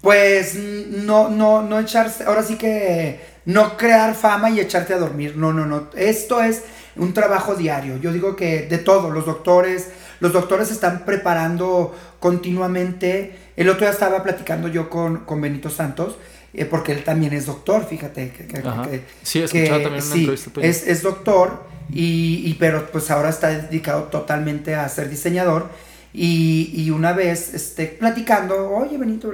[0.00, 5.36] Pues no, no, no echarse, ahora sí que no crear fama y echarte a dormir.
[5.36, 5.88] No, no, no.
[5.94, 6.64] Esto es
[6.96, 7.98] un trabajo diario.
[7.98, 13.38] Yo digo que de todos, los doctores, los doctores están preparando continuamente.
[13.56, 16.16] El otro día estaba platicando yo con, con Benito Santos,
[16.52, 18.30] eh, porque él también es doctor, fíjate.
[18.30, 23.10] Que, que, sí, he escuchado también una entrevista Es, es doctor, y, y, pero pues
[23.10, 25.68] ahora está dedicado totalmente a ser diseñador.
[26.12, 29.32] Y, y una vez este, platicando, oye Benito,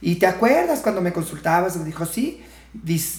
[0.00, 1.76] ¿y te acuerdas cuando me consultabas?
[1.76, 2.42] Me dijo, sí.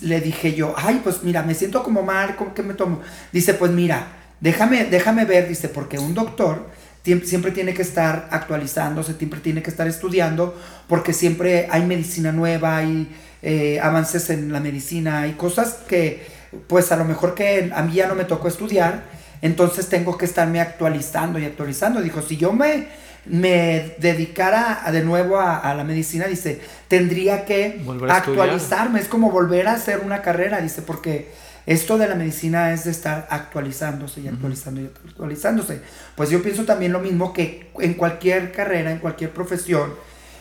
[0.01, 2.99] le dije yo, ay, pues mira, me siento como mal, ¿cómo que me tomo?
[3.31, 4.07] Dice, pues mira,
[4.41, 6.67] déjame, déjame ver, dice, porque un doctor
[7.03, 10.55] siempre tiene que estar actualizándose, siempre tiene que estar estudiando,
[10.87, 13.07] porque siempre hay medicina nueva, hay
[13.41, 16.25] eh, avances en la medicina, hay cosas que,
[16.67, 19.03] pues a lo mejor que a mí ya no me tocó estudiar,
[19.41, 22.01] entonces tengo que estarme actualizando y actualizando.
[22.01, 22.87] Dijo, si yo me,
[23.25, 29.73] me dedicara de nuevo a, la medicina, dice, tendría que actualizarme, es como volver a
[29.73, 31.31] hacer una carrera, dice, porque
[31.65, 35.81] esto de la medicina es de estar actualizándose y actualizando y actualizándose.
[36.15, 39.93] Pues yo pienso también lo mismo que en cualquier carrera, en cualquier profesión,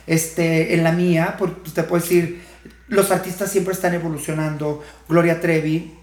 [0.07, 2.43] este, en la mía, pues te puedo decir,
[2.89, 4.83] los artistas siempre están evolucionando.
[5.09, 5.95] Gloria Trevi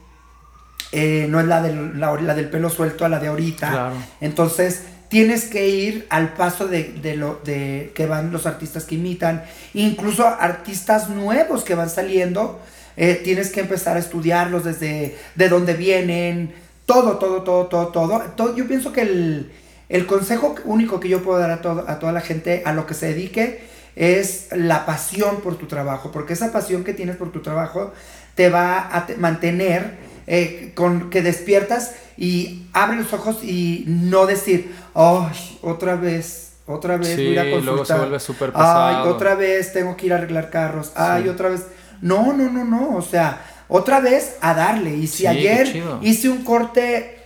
[0.91, 3.93] eh, no es la del, la, del pelo suelto a la de ahorita.
[4.21, 9.43] Entonces, tienes que ir al paso de, lo de que van los artistas que imitan,
[9.73, 12.59] incluso artistas nuevos que van saliendo
[12.97, 16.53] eh, tienes que empezar a estudiarlos desde de dónde vienen,
[16.85, 18.55] todo, todo, todo, todo, todo.
[18.55, 22.63] yo pienso que el, consejo único que yo puedo dar a, a toda la gente
[22.65, 23.61] a lo que se dedique
[23.95, 27.93] es la pasión por tu trabajo, porque esa pasión que tienes por tu trabajo
[28.35, 34.75] te va a mantener eh, con que despiertas y abre los ojos y no decir,
[34.93, 35.27] oh,
[35.61, 37.63] otra vez, otra vez voy a consultar.
[37.63, 40.91] Luego se vuelve súper Ay, otra vez tengo que ir a arreglar carros.
[40.95, 41.63] Ay, otra vez.
[42.01, 42.95] No, no, no, no.
[42.95, 44.95] O sea, otra vez a darle.
[44.95, 47.17] Y si ayer hice un corte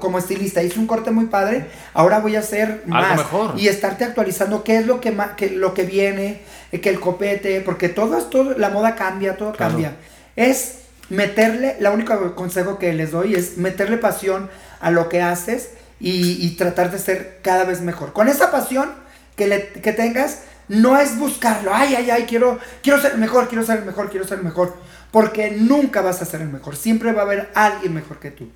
[0.00, 3.18] como estilista, hice un corte muy padre, ahora voy a hacer más.
[3.18, 3.58] Mejor.
[3.58, 6.40] Y estarte actualizando qué es lo que, que, lo que viene,
[6.72, 9.96] eh, que el copete, porque todo esto, la moda cambia, todo cambia.
[10.36, 14.50] Es meterle, la única consejo que les doy es meterle pasión
[14.80, 18.12] a lo que haces y, tratar de ser cada vez mejor.
[18.12, 18.90] Con esa pasión
[19.34, 23.48] que, le, que tengas, no es buscarlo, ay, ay, ay, quiero, quiero ser el mejor,
[23.48, 24.76] quiero ser el mejor, quiero ser el mejor.
[25.10, 26.76] Porque nunca vas a ser el mejor.
[26.76, 28.48] Siempre va a haber alguien mejor que tú.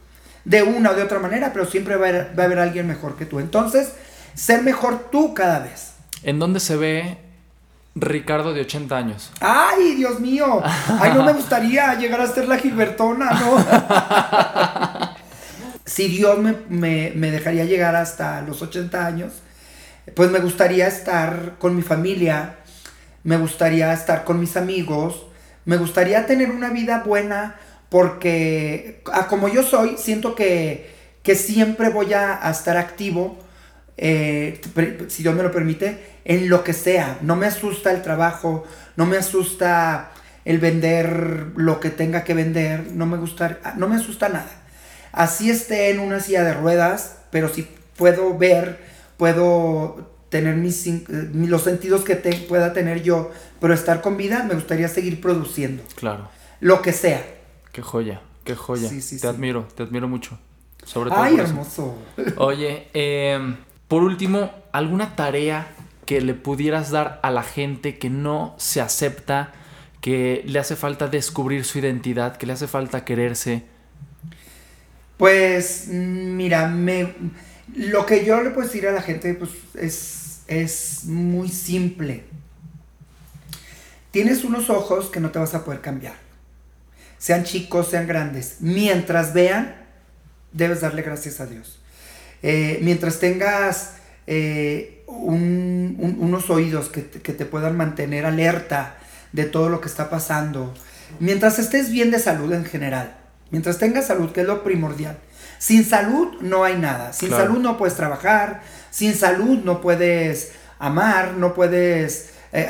[0.44, 3.38] De una o de otra manera, pero siempre va a haber, alguien mejor que tú.
[3.38, 3.92] Entonces,
[4.34, 5.92] ser mejor tú cada vez.
[6.22, 7.18] ¿En dónde se ve
[7.94, 9.30] Ricardo de 80 años?
[9.40, 10.62] ¡Ay, Dios mío!
[10.98, 15.14] ¡Ay, no me gustaría llegar a ser la Gilbertona, no!
[15.84, 19.32] si Dios me, me dejaría llegar hasta los 80 años,
[20.14, 22.56] pues me gustaría estar con mi familia,
[23.22, 25.26] me gustaría estar con mis amigos,
[25.64, 27.56] me gustaría tener una vida buena
[27.88, 30.98] porque como yo soy, siento que,
[31.34, 33.38] siempre voy a, estar activo,
[33.96, 34.60] eh,
[35.08, 37.18] si Dios me lo permite, en lo que sea.
[37.20, 38.64] No me asusta el trabajo,
[38.96, 40.12] no me asusta
[40.44, 44.50] el vender lo que tenga que vender, no me gusta, no me asusta nada.
[45.12, 48.78] Así esté en una silla de ruedas, pero si puedo ver
[49.20, 50.88] puedo tener mis,
[51.34, 55.82] los sentidos que pueda tener yo, pero estar con vida, me gustaría seguir produciendo.
[55.94, 56.30] Claro.
[56.60, 57.22] Lo que sea.
[57.70, 58.88] Qué joya, qué joya.
[58.88, 60.38] te admiro, te admiro mucho.
[60.86, 61.20] Sobre todo.
[61.20, 61.98] Ay, hermoso.
[62.36, 63.58] Oye, em,
[63.88, 65.66] por último, ¿alguna tarea
[66.06, 69.52] que le pudieras dar a la gente que no se acepta,
[70.00, 73.64] que le hace falta descubrir su identidad, que le hace falta quererse?
[75.18, 77.14] Pues, mira, me
[77.74, 82.24] lo que yo le puedo decir a la gente pues, es, es muy simple.
[84.10, 86.14] Tienes unos ojos que no te vas a poder cambiar.
[87.18, 88.56] Sean chicos, sean grandes.
[88.60, 89.76] Mientras vean,
[90.52, 91.80] debes darle gracias a Dios.
[92.42, 93.94] Eh, mientras tengas
[94.26, 98.96] eh, unos oídos que que te puedan mantener alerta
[99.32, 100.74] de todo lo que está pasando.
[101.20, 103.16] Mientras estés bien de salud en general.
[103.50, 105.18] Mientras tengas salud, que es lo primordial
[105.60, 107.12] sin salud no hay nada.
[107.12, 108.62] Sin salud no puedes trabajar.
[108.90, 112.30] Sin salud no puedes amar, no puedes...
[112.50, 112.66] Eh,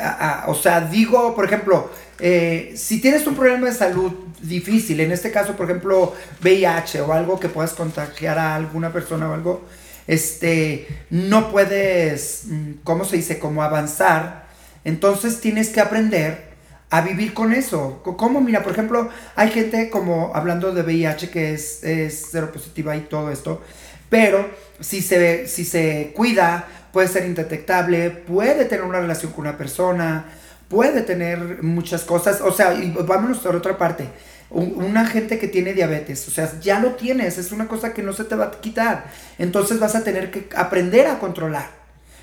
[0.47, 1.89] o sea, digo, por ejemplo,
[2.19, 4.11] eh, si tienes un problema de salud
[4.41, 6.13] difícil, en este caso, por ejemplo,
[6.43, 9.63] VIH o algo que puedas contagiar a alguna persona o algo,
[10.05, 13.39] este, no puedes, mm, ¿cómo se dice?
[13.39, 14.47] Como avanzar.
[14.83, 16.50] Entonces tienes que aprender
[16.91, 18.01] a vivir con eso.
[18.03, 18.41] ¿Cómo?
[18.41, 23.31] Mira, por ejemplo, hay gente como hablando de VIH que es, es positiva y todo
[23.31, 23.61] esto,
[24.09, 24.47] pero
[24.79, 30.25] si se, si se cuida puede ser indetectable, puede tener una relación con una persona,
[30.67, 32.41] puede tener muchas cosas.
[32.41, 34.09] O sea, y vámonos por otra parte.
[34.49, 38.11] Una gente que tiene diabetes, o sea, ya lo tienes, es una cosa que no
[38.11, 39.05] se te va a quitar.
[39.39, 41.80] Entonces vas a tener que aprender a controlar.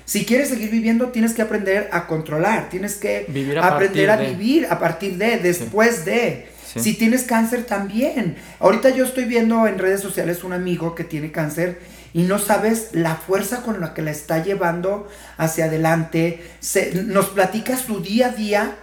[0.09, 3.27] Si quieres seguir viviendo, tienes que aprender a controlar, tienes que
[3.61, 6.47] aprender a vivir a partir de, después de.
[6.65, 8.35] Si tienes cáncer también.
[8.59, 11.79] Ahorita yo estoy viendo en redes sociales un amigo que tiene cáncer
[12.11, 15.07] y no sabes la fuerza con la que la está llevando
[15.37, 16.43] hacia adelante.
[16.59, 18.75] Se, nos platica su día a día.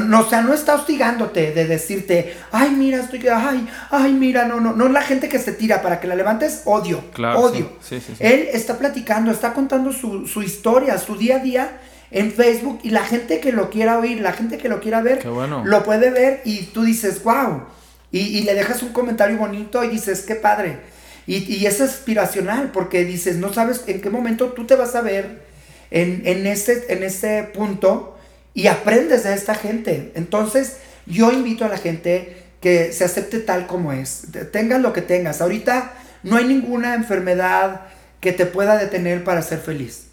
[0.00, 4.60] No, o sea, no está hostigándote de decirte, ay, mira, estoy, ay, ay, mira, no,
[4.60, 7.02] no, no la gente que se tira para que la levantes, odio,
[7.36, 7.70] odio.
[8.18, 11.80] Él está platicando, está contando su, su historia, su día a día
[12.10, 15.24] en Facebook y la gente que lo quiera oír, la gente que lo quiera ver,
[15.26, 17.64] lo puede ver y tú dices, wow.
[18.12, 20.78] Y, le dejas un comentario bonito y dices, qué padre.
[21.26, 25.42] Y, es aspiracional porque dices, no sabes en qué momento tú te vas a ver
[25.90, 28.13] en, en, ese, en ese punto
[28.54, 30.12] y aprendes de esta gente.
[30.14, 34.28] Entonces, yo invito a la gente que se acepte tal como es.
[34.52, 35.42] Tengas lo que tengas.
[35.42, 35.92] Ahorita
[36.22, 37.82] no hay ninguna enfermedad
[38.20, 40.06] que te pueda detener para ser feliz.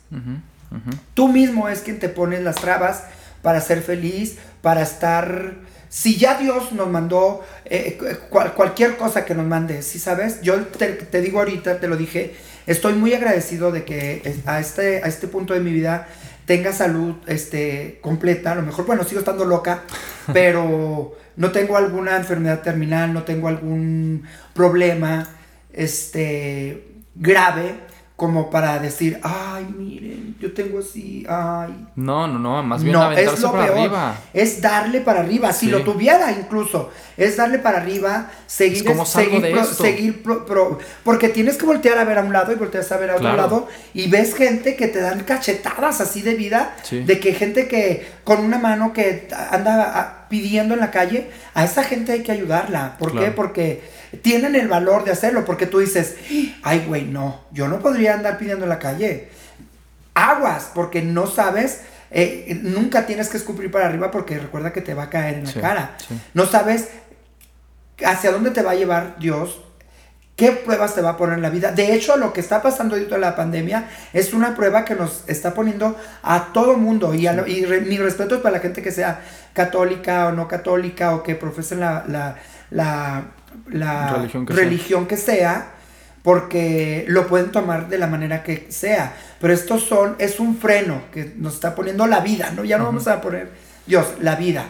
[1.13, 3.03] Tú mismo es quien te pone las trabas
[3.41, 5.53] para ser feliz, para estar...
[5.87, 7.97] Si ya Dios nos mandó eh,
[8.29, 12.33] cualquier cosa que nos mande, si sabes, yo te, digo ahorita, te lo dije,
[12.65, 16.07] estoy muy agradecido de que a este, a este punto de mi vida
[16.45, 18.51] tenga salud este, completa.
[18.51, 19.83] A lo mejor, bueno, sigo estando loca,
[20.33, 24.23] pero no tengo alguna enfermedad terminal, no tengo algún
[24.53, 25.27] problema
[25.73, 27.90] este, grave
[28.21, 31.87] como para decir, ay, miren, yo tengo así, ay.
[31.95, 34.15] No, no, no, más bien no, es lo para arriba.
[34.31, 40.23] Es darle para arriba, si lo tuviera incluso, es darle para arriba, seguir, seguir, seguir
[41.03, 43.35] porque tienes que voltear a ver a un lado y voltear a ver a otro
[43.35, 48.07] lado y ves gente que te dan cachetadas así de vida, de que gente que
[48.23, 52.31] con una mano que anda ah, pidiendo en la calle, a esa gente hay que
[52.31, 52.97] ayudarla.
[52.99, 53.31] ¿Por qué?
[53.31, 53.81] Porque
[54.21, 56.15] tienen el valor de hacerlo, porque tú dices,
[56.63, 59.29] ay, güey, no, yo no podría andar pidiendo en la calle.
[60.13, 61.81] Aguas, porque no sabes,
[62.11, 65.45] eh, nunca tienes que escupir para arriba porque recuerda que te va a caer en
[65.45, 65.97] la cara.
[66.33, 66.89] No sabes
[68.05, 69.61] hacia dónde te va a llevar Dios,
[70.35, 71.71] qué pruebas te va a poner en la vida.
[71.71, 75.53] De hecho, lo que está pasando ahorita la pandemia es una prueba que nos está
[75.53, 77.13] poniendo a todo mundo.
[77.13, 77.29] Y,
[77.85, 79.21] mi respeto es para la gente que sea
[79.53, 82.35] católica o no católica o que profesen la
[82.71, 83.25] la
[83.65, 85.73] religión que, sea.
[86.23, 89.13] porque lo pueden tomar de la manera que sea.
[89.39, 92.63] Pero estos son, es un freno que nos está poniendo la vida, ¿no?
[92.63, 93.51] Ya no vamos a poner
[93.85, 94.65] Dios, la vida.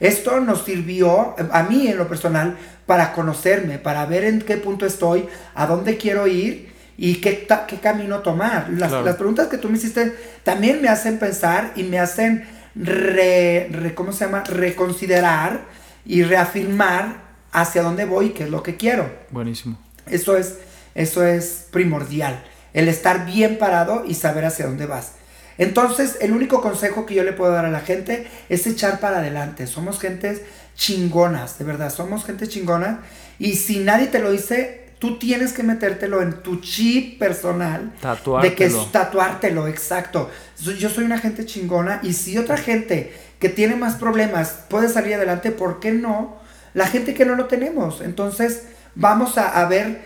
[0.00, 4.86] Esto nos sirvió, a mí en lo personal, para conocerme, para ver en qué punto
[4.86, 8.68] estoy, a dónde quiero ir y qué, qué camino tomar.
[8.70, 13.92] Las, las, preguntas que tú me hiciste también me hacen pensar y me hacen re,
[13.94, 14.44] ¿cómo se llama?
[14.44, 15.60] reconsiderar
[16.04, 17.25] y reafirmar
[17.56, 19.10] hacia dónde voy, qué es lo que quiero.
[19.30, 19.78] Buenísimo.
[20.06, 20.58] Eso es,
[20.94, 22.44] eso es primordial,
[22.74, 25.12] el estar bien parado y saber hacia dónde vas.
[25.56, 29.18] Entonces, el único consejo que yo le puedo dar a la gente es echar para
[29.18, 29.66] adelante.
[29.66, 30.42] Somos gentes
[30.74, 33.00] chingonas, de verdad, somos gente chingona.
[33.38, 37.94] Y si nadie te lo dice, tú tienes que metértelo en tu chip personal.
[38.02, 38.50] Tatuártelo.
[38.50, 40.30] De que es tatuártelo, exacto.
[40.78, 45.14] Yo soy una gente chingona y si otra gente que tiene más problemas puede salir
[45.14, 46.44] adelante, ¿por qué no?
[46.76, 48.02] La gente que no lo tenemos.
[48.02, 48.64] Entonces
[48.94, 50.02] vamos a, ver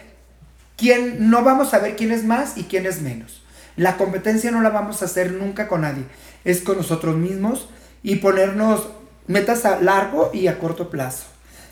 [0.77, 3.43] quién, no vamos a ver quién es más y quién es menos.
[3.77, 6.05] La competencia no la vamos a hacer nunca con nadie,
[6.45, 7.69] es con nosotros mismos
[8.05, 8.89] y ponernos
[9.27, 11.25] metas a largo y a corto plazo.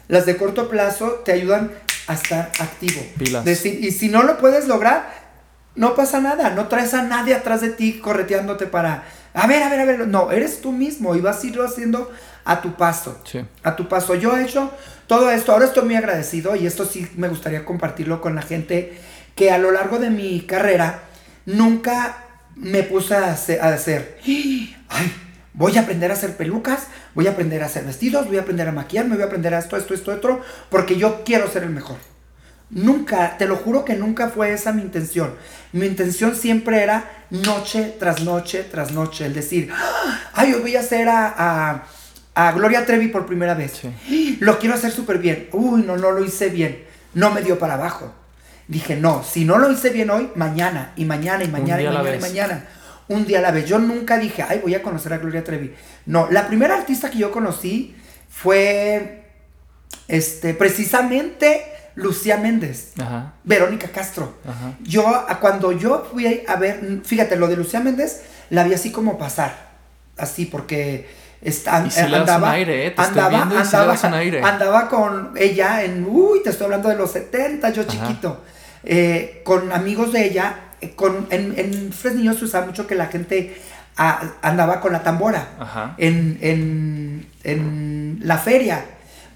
[0.09, 1.71] Las de corto plazo te ayudan
[2.09, 3.01] a estar activo.
[3.45, 5.28] Decir, y si no lo puedes lograr,
[5.79, 9.69] no pasa nada, no traes a nadie atrás de ti correteándote para, a ver, a
[9.69, 12.11] ver, a ver, no, eres tú mismo y vas a irlo haciendo
[12.45, 13.23] a tu paso.
[13.63, 14.17] A tu paso.
[14.17, 14.73] Yo he hecho
[15.07, 18.99] todo esto, ahora estoy muy agradecido y esto sí me gustaría compartirlo con la gente
[19.37, 21.03] que a lo largo de mi carrera
[21.47, 22.25] nunca
[22.57, 24.75] me puse a hacer, ay,
[25.55, 28.67] voy a aprender a hacer pelucas, voy a aprender a hacer vestidos, voy a aprender
[28.67, 31.71] a maquillarme, voy a aprender a esto, esto, esto, otro, porque yo quiero ser el
[31.71, 31.99] mejor.
[32.71, 35.35] Nunca, te lo juro que nunca fue esa mi intención.
[35.73, 39.71] Mi intención siempre era noche tras noche tras noche, el decir,
[40.35, 41.85] ay, yo voy a hacer a
[42.39, 43.81] a Gloria Trevi por primera vez.
[44.39, 45.49] Lo quiero hacer súper bien.
[45.51, 46.85] Uy, no, no lo hice bien.
[47.13, 48.15] No me dio para abajo.
[48.69, 52.15] Dije, no, si no lo hice bien hoy, mañana, y mañana, y mañana, y mañana,
[52.15, 52.65] y mañana.
[53.09, 53.67] Un día a la vez.
[53.67, 55.75] Yo nunca dije, ay, voy a conocer a Gloria Trevi.
[56.07, 57.97] No, la primera artista que yo conocí
[58.31, 59.25] fue,
[60.07, 61.68] este, precisamente
[61.99, 63.33] Lucía Méndez, Ajá.
[63.45, 64.35] Verónica Castro.
[64.47, 64.73] Ajá.
[64.83, 65.05] Yo,
[65.41, 69.71] cuando yo fui a ver, fíjate, lo de Lucía Méndez, la vi así como pasar,
[70.17, 71.09] así, porque
[71.43, 71.91] está, Y
[72.55, 72.91] aire, ¿eh?
[72.93, 73.17] Te estoy
[74.13, 74.43] y aire.
[74.43, 77.91] andaba con ella en, uy, te estoy hablando de los 70, yo Ajá.
[77.91, 78.43] chiquito,
[78.85, 83.07] eh, con amigos de ella, eh, con, en, en Fresnillo se usaba mucho que la
[83.07, 83.61] gente
[83.97, 85.95] ah, andaba con la tambora Ajá.
[85.99, 88.85] en, en, en la feria.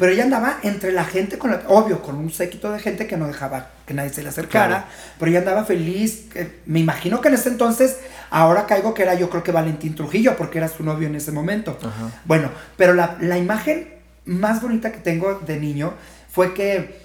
[0.03, 3.17] Pero ella andaba entre la gente, con la- obvio, con un séquito de gente que
[3.17, 4.67] no dejaba que nadie se le acercara.
[4.69, 4.85] Claro.
[5.21, 6.25] Pero ella andaba feliz.
[6.35, 7.99] eh, Me imagino que en ese entonces,
[8.29, 11.31] ahora caigo que era yo creo que Valentín Trujillo, porque era su novio en ese
[11.31, 11.79] momento.
[11.81, 12.11] Ajá.
[12.25, 13.95] Bueno, pero la, la imagen
[14.25, 15.95] más bonita que tengo de niño
[16.31, 16.99] fue que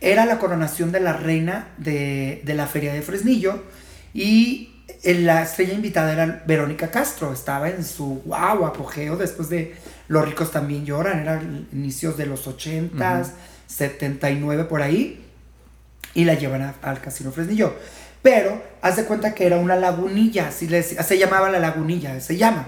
[0.00, 3.62] era la coronación de la reina de, de la feria de Fresnillo
[4.12, 4.70] y
[5.02, 9.74] eh, la estrella invitada era Verónica Castro, estaba en su wow apogeo después de
[10.08, 13.28] Los ricos también lloran, eran inicios de los 80s,
[13.66, 15.24] 79 por ahí,
[16.14, 17.74] y la llevan a- al Casino Fresnillo.
[18.22, 22.20] Pero haz de cuenta que era una lagunilla, así le decía- se llamaba la lagunilla,
[22.20, 22.66] se llama.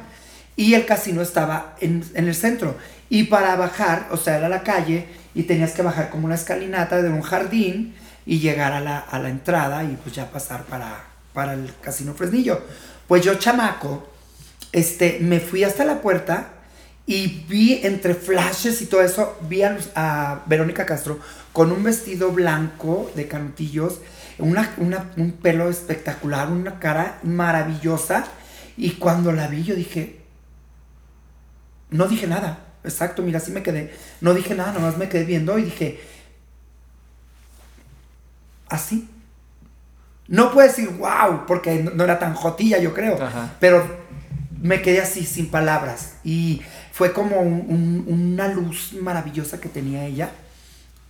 [0.56, 2.76] Y el casino estaba en, en el centro.
[3.10, 7.02] Y para bajar, o sea, era la calle, y tenías que bajar como una escalinata
[7.02, 11.04] de un jardín y llegar a la, a la entrada y pues ya pasar para,
[11.34, 12.60] para el Casino Fresnillo.
[13.06, 14.08] Pues yo, chamaco,
[14.72, 16.48] este, me fui hasta la puerta
[17.06, 21.20] y vi entre flashes y todo eso, vi a, Verónica Castro
[21.52, 24.00] con un vestido blanco de canutillos,
[24.38, 28.26] una, una- un pelo espectacular, una cara maravillosa.
[28.76, 30.20] Y cuando la vi, yo dije,
[31.90, 32.58] no dije nada.
[32.84, 33.94] Exacto, mira, así me quedé.
[34.20, 36.00] No dije nada, nomás me quedé viendo y dije,
[38.68, 39.08] así.
[40.28, 43.20] No puedo decir wow, porque no, no era tan jotilla, yo creo.
[43.22, 43.54] Ajá.
[43.60, 44.05] Pero
[44.66, 46.14] me quedé así, sin palabras.
[46.24, 46.62] Y
[46.92, 50.30] fue como un- un- una luz maravillosa que tenía ella.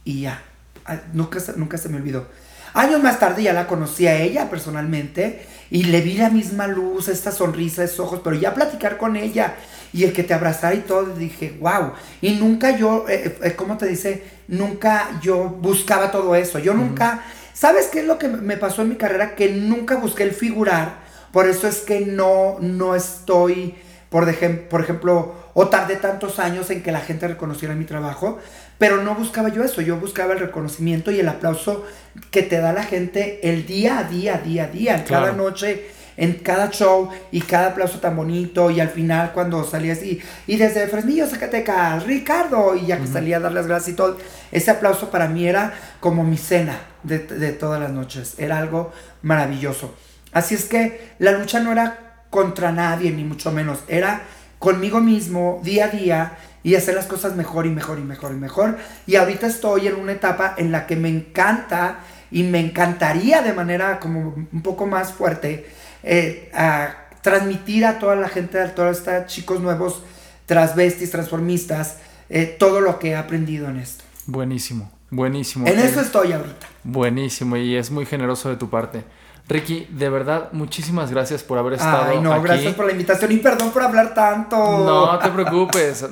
[0.05, 0.43] Y ya,
[0.85, 2.27] ah, nunca, se- nunca se me olvidó.
[2.75, 7.09] Años más tarde ya la conocí a ella personalmente y le vi la misma luz,
[7.09, 9.55] esta sonrisa, esos ojos, pero ya platicar con ella
[9.95, 11.93] y el que te abrazara y todo, dije, wow.
[12.21, 14.23] Y nunca yo, eh, eh, ¿cómo te dice?
[14.49, 16.59] Nunca yo buscaba todo eso.
[16.59, 17.23] Yo nunca,
[17.55, 19.35] ¿sabes qué es lo que me pasó en mi carrera?
[19.35, 21.06] Que nunca busqué el figurar.
[21.37, 23.75] Por eso es que no, no estoy,
[24.09, 28.39] por, dejem- por ejemplo, o tardé tantos años en que la gente reconociera mi trabajo,
[28.79, 31.85] pero no buscaba yo eso, yo buscaba el reconocimiento y el aplauso
[32.31, 35.37] que te da la gente el día a día, día a día, en cada Claro.
[35.37, 35.85] noche,
[36.17, 40.57] en cada show y cada aplauso tan bonito y al final cuando salías y, y
[40.57, 44.17] desde Fresnillo, Zacatecas, Ricardo, y ya que salía a dar las gracias y todo,
[44.53, 48.91] ese aplauso para mí era como mi cena de, de todas las noches, era algo
[49.21, 49.95] maravilloso.
[50.37, 54.21] Así es que la lucha no era contra nadie, ni mucho menos, era
[54.59, 58.35] conmigo mismo, día a día, y hacer las cosas mejor y mejor y mejor y
[58.35, 58.77] mejor.
[59.07, 63.55] Y ahorita estoy en una etapa en la que me encanta y me encantaría de
[63.55, 65.71] manera como un poco más fuerte
[66.03, 70.03] eh, a transmitir a toda la gente, a todos estos chicos nuevos,
[70.45, 71.97] transvestis, transformistas,
[72.29, 74.05] eh, todo lo que he aprendido en esto.
[74.27, 75.67] Buenísimo, buenísimo.
[75.67, 76.67] En Eh, eso estoy ahorita.
[76.85, 79.05] Buenísimo y es muy generoso de tu parte.
[79.49, 82.43] Ricky, de verdad, muchísimas gracias por haber estado Ay, no, aquí.
[82.43, 84.57] gracias por la invitación y perdón por hablar tanto.
[84.57, 86.05] No te preocupes,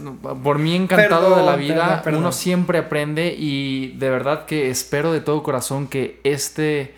[0.44, 1.74] por mí encantado de la vida.
[1.86, 2.20] perdón, perdón.
[2.20, 6.94] Uno siempre aprende y de verdad que espero de todo corazón que este,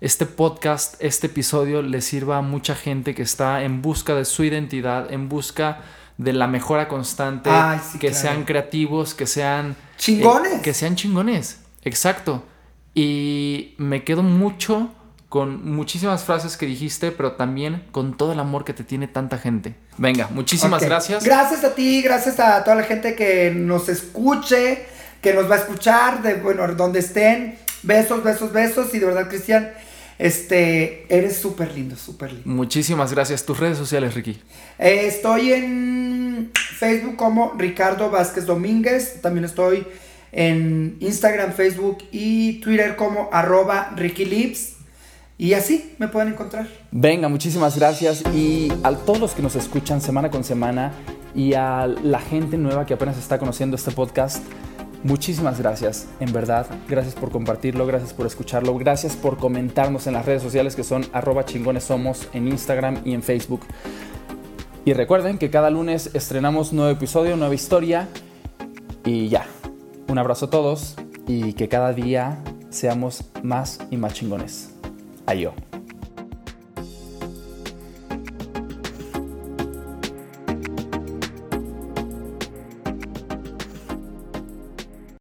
[0.00, 4.42] este podcast, este episodio le sirva a mucha gente que está en busca de su
[4.42, 5.82] identidad, en busca
[6.18, 8.22] de la mejora constante, Ay, sí, que claro.
[8.22, 10.52] sean creativos, que sean Chingones.
[10.54, 12.42] eh, que sean chingones, exacto.
[12.94, 14.90] Y me quedo mucho
[15.28, 19.36] con muchísimas frases que dijiste, pero también con todo el amor que te tiene tanta
[19.38, 19.74] gente.
[19.98, 21.24] Venga, muchísimas gracias.
[21.24, 24.86] Gracias a ti, gracias a toda la gente que nos escuche,
[25.20, 27.58] que nos va a escuchar, de bueno, donde estén.
[27.82, 28.94] Besos, besos, besos.
[28.94, 29.70] Y de verdad, Cristian,
[30.18, 32.48] este, eres súper lindo, súper lindo.
[32.48, 33.44] Muchísimas gracias.
[33.44, 34.38] Tus redes sociales, Ricky.
[34.78, 39.20] Eh, estoy en Facebook como Ricardo Vázquez Domínguez.
[39.20, 39.86] También estoy
[40.32, 44.74] en Instagram, Facebook y Twitter como arroba Ricky Lips.
[45.38, 46.66] Y así me pueden encontrar.
[46.90, 48.22] Venga, muchísimas gracias.
[48.34, 50.92] Y a todos los que nos escuchan semana con semana
[51.34, 54.42] y a la gente nueva que apenas está conociendo este podcast,
[55.06, 56.08] muchísimas gracias.
[56.20, 60.76] En verdad, gracias por compartirlo, gracias por escucharlo, gracias por comentarnos en las redes sociales
[60.76, 63.60] que son arroba chingones somos en Instagram y en Facebook.
[64.84, 68.08] Y recuerden que cada lunes estrenamos nuevo episodio, nueva historia.
[69.04, 69.46] Y ya,
[70.08, 70.96] un abrazo a todos
[71.26, 74.74] y que cada día seamos más y más chingones.
[75.26, 75.54] Adiós.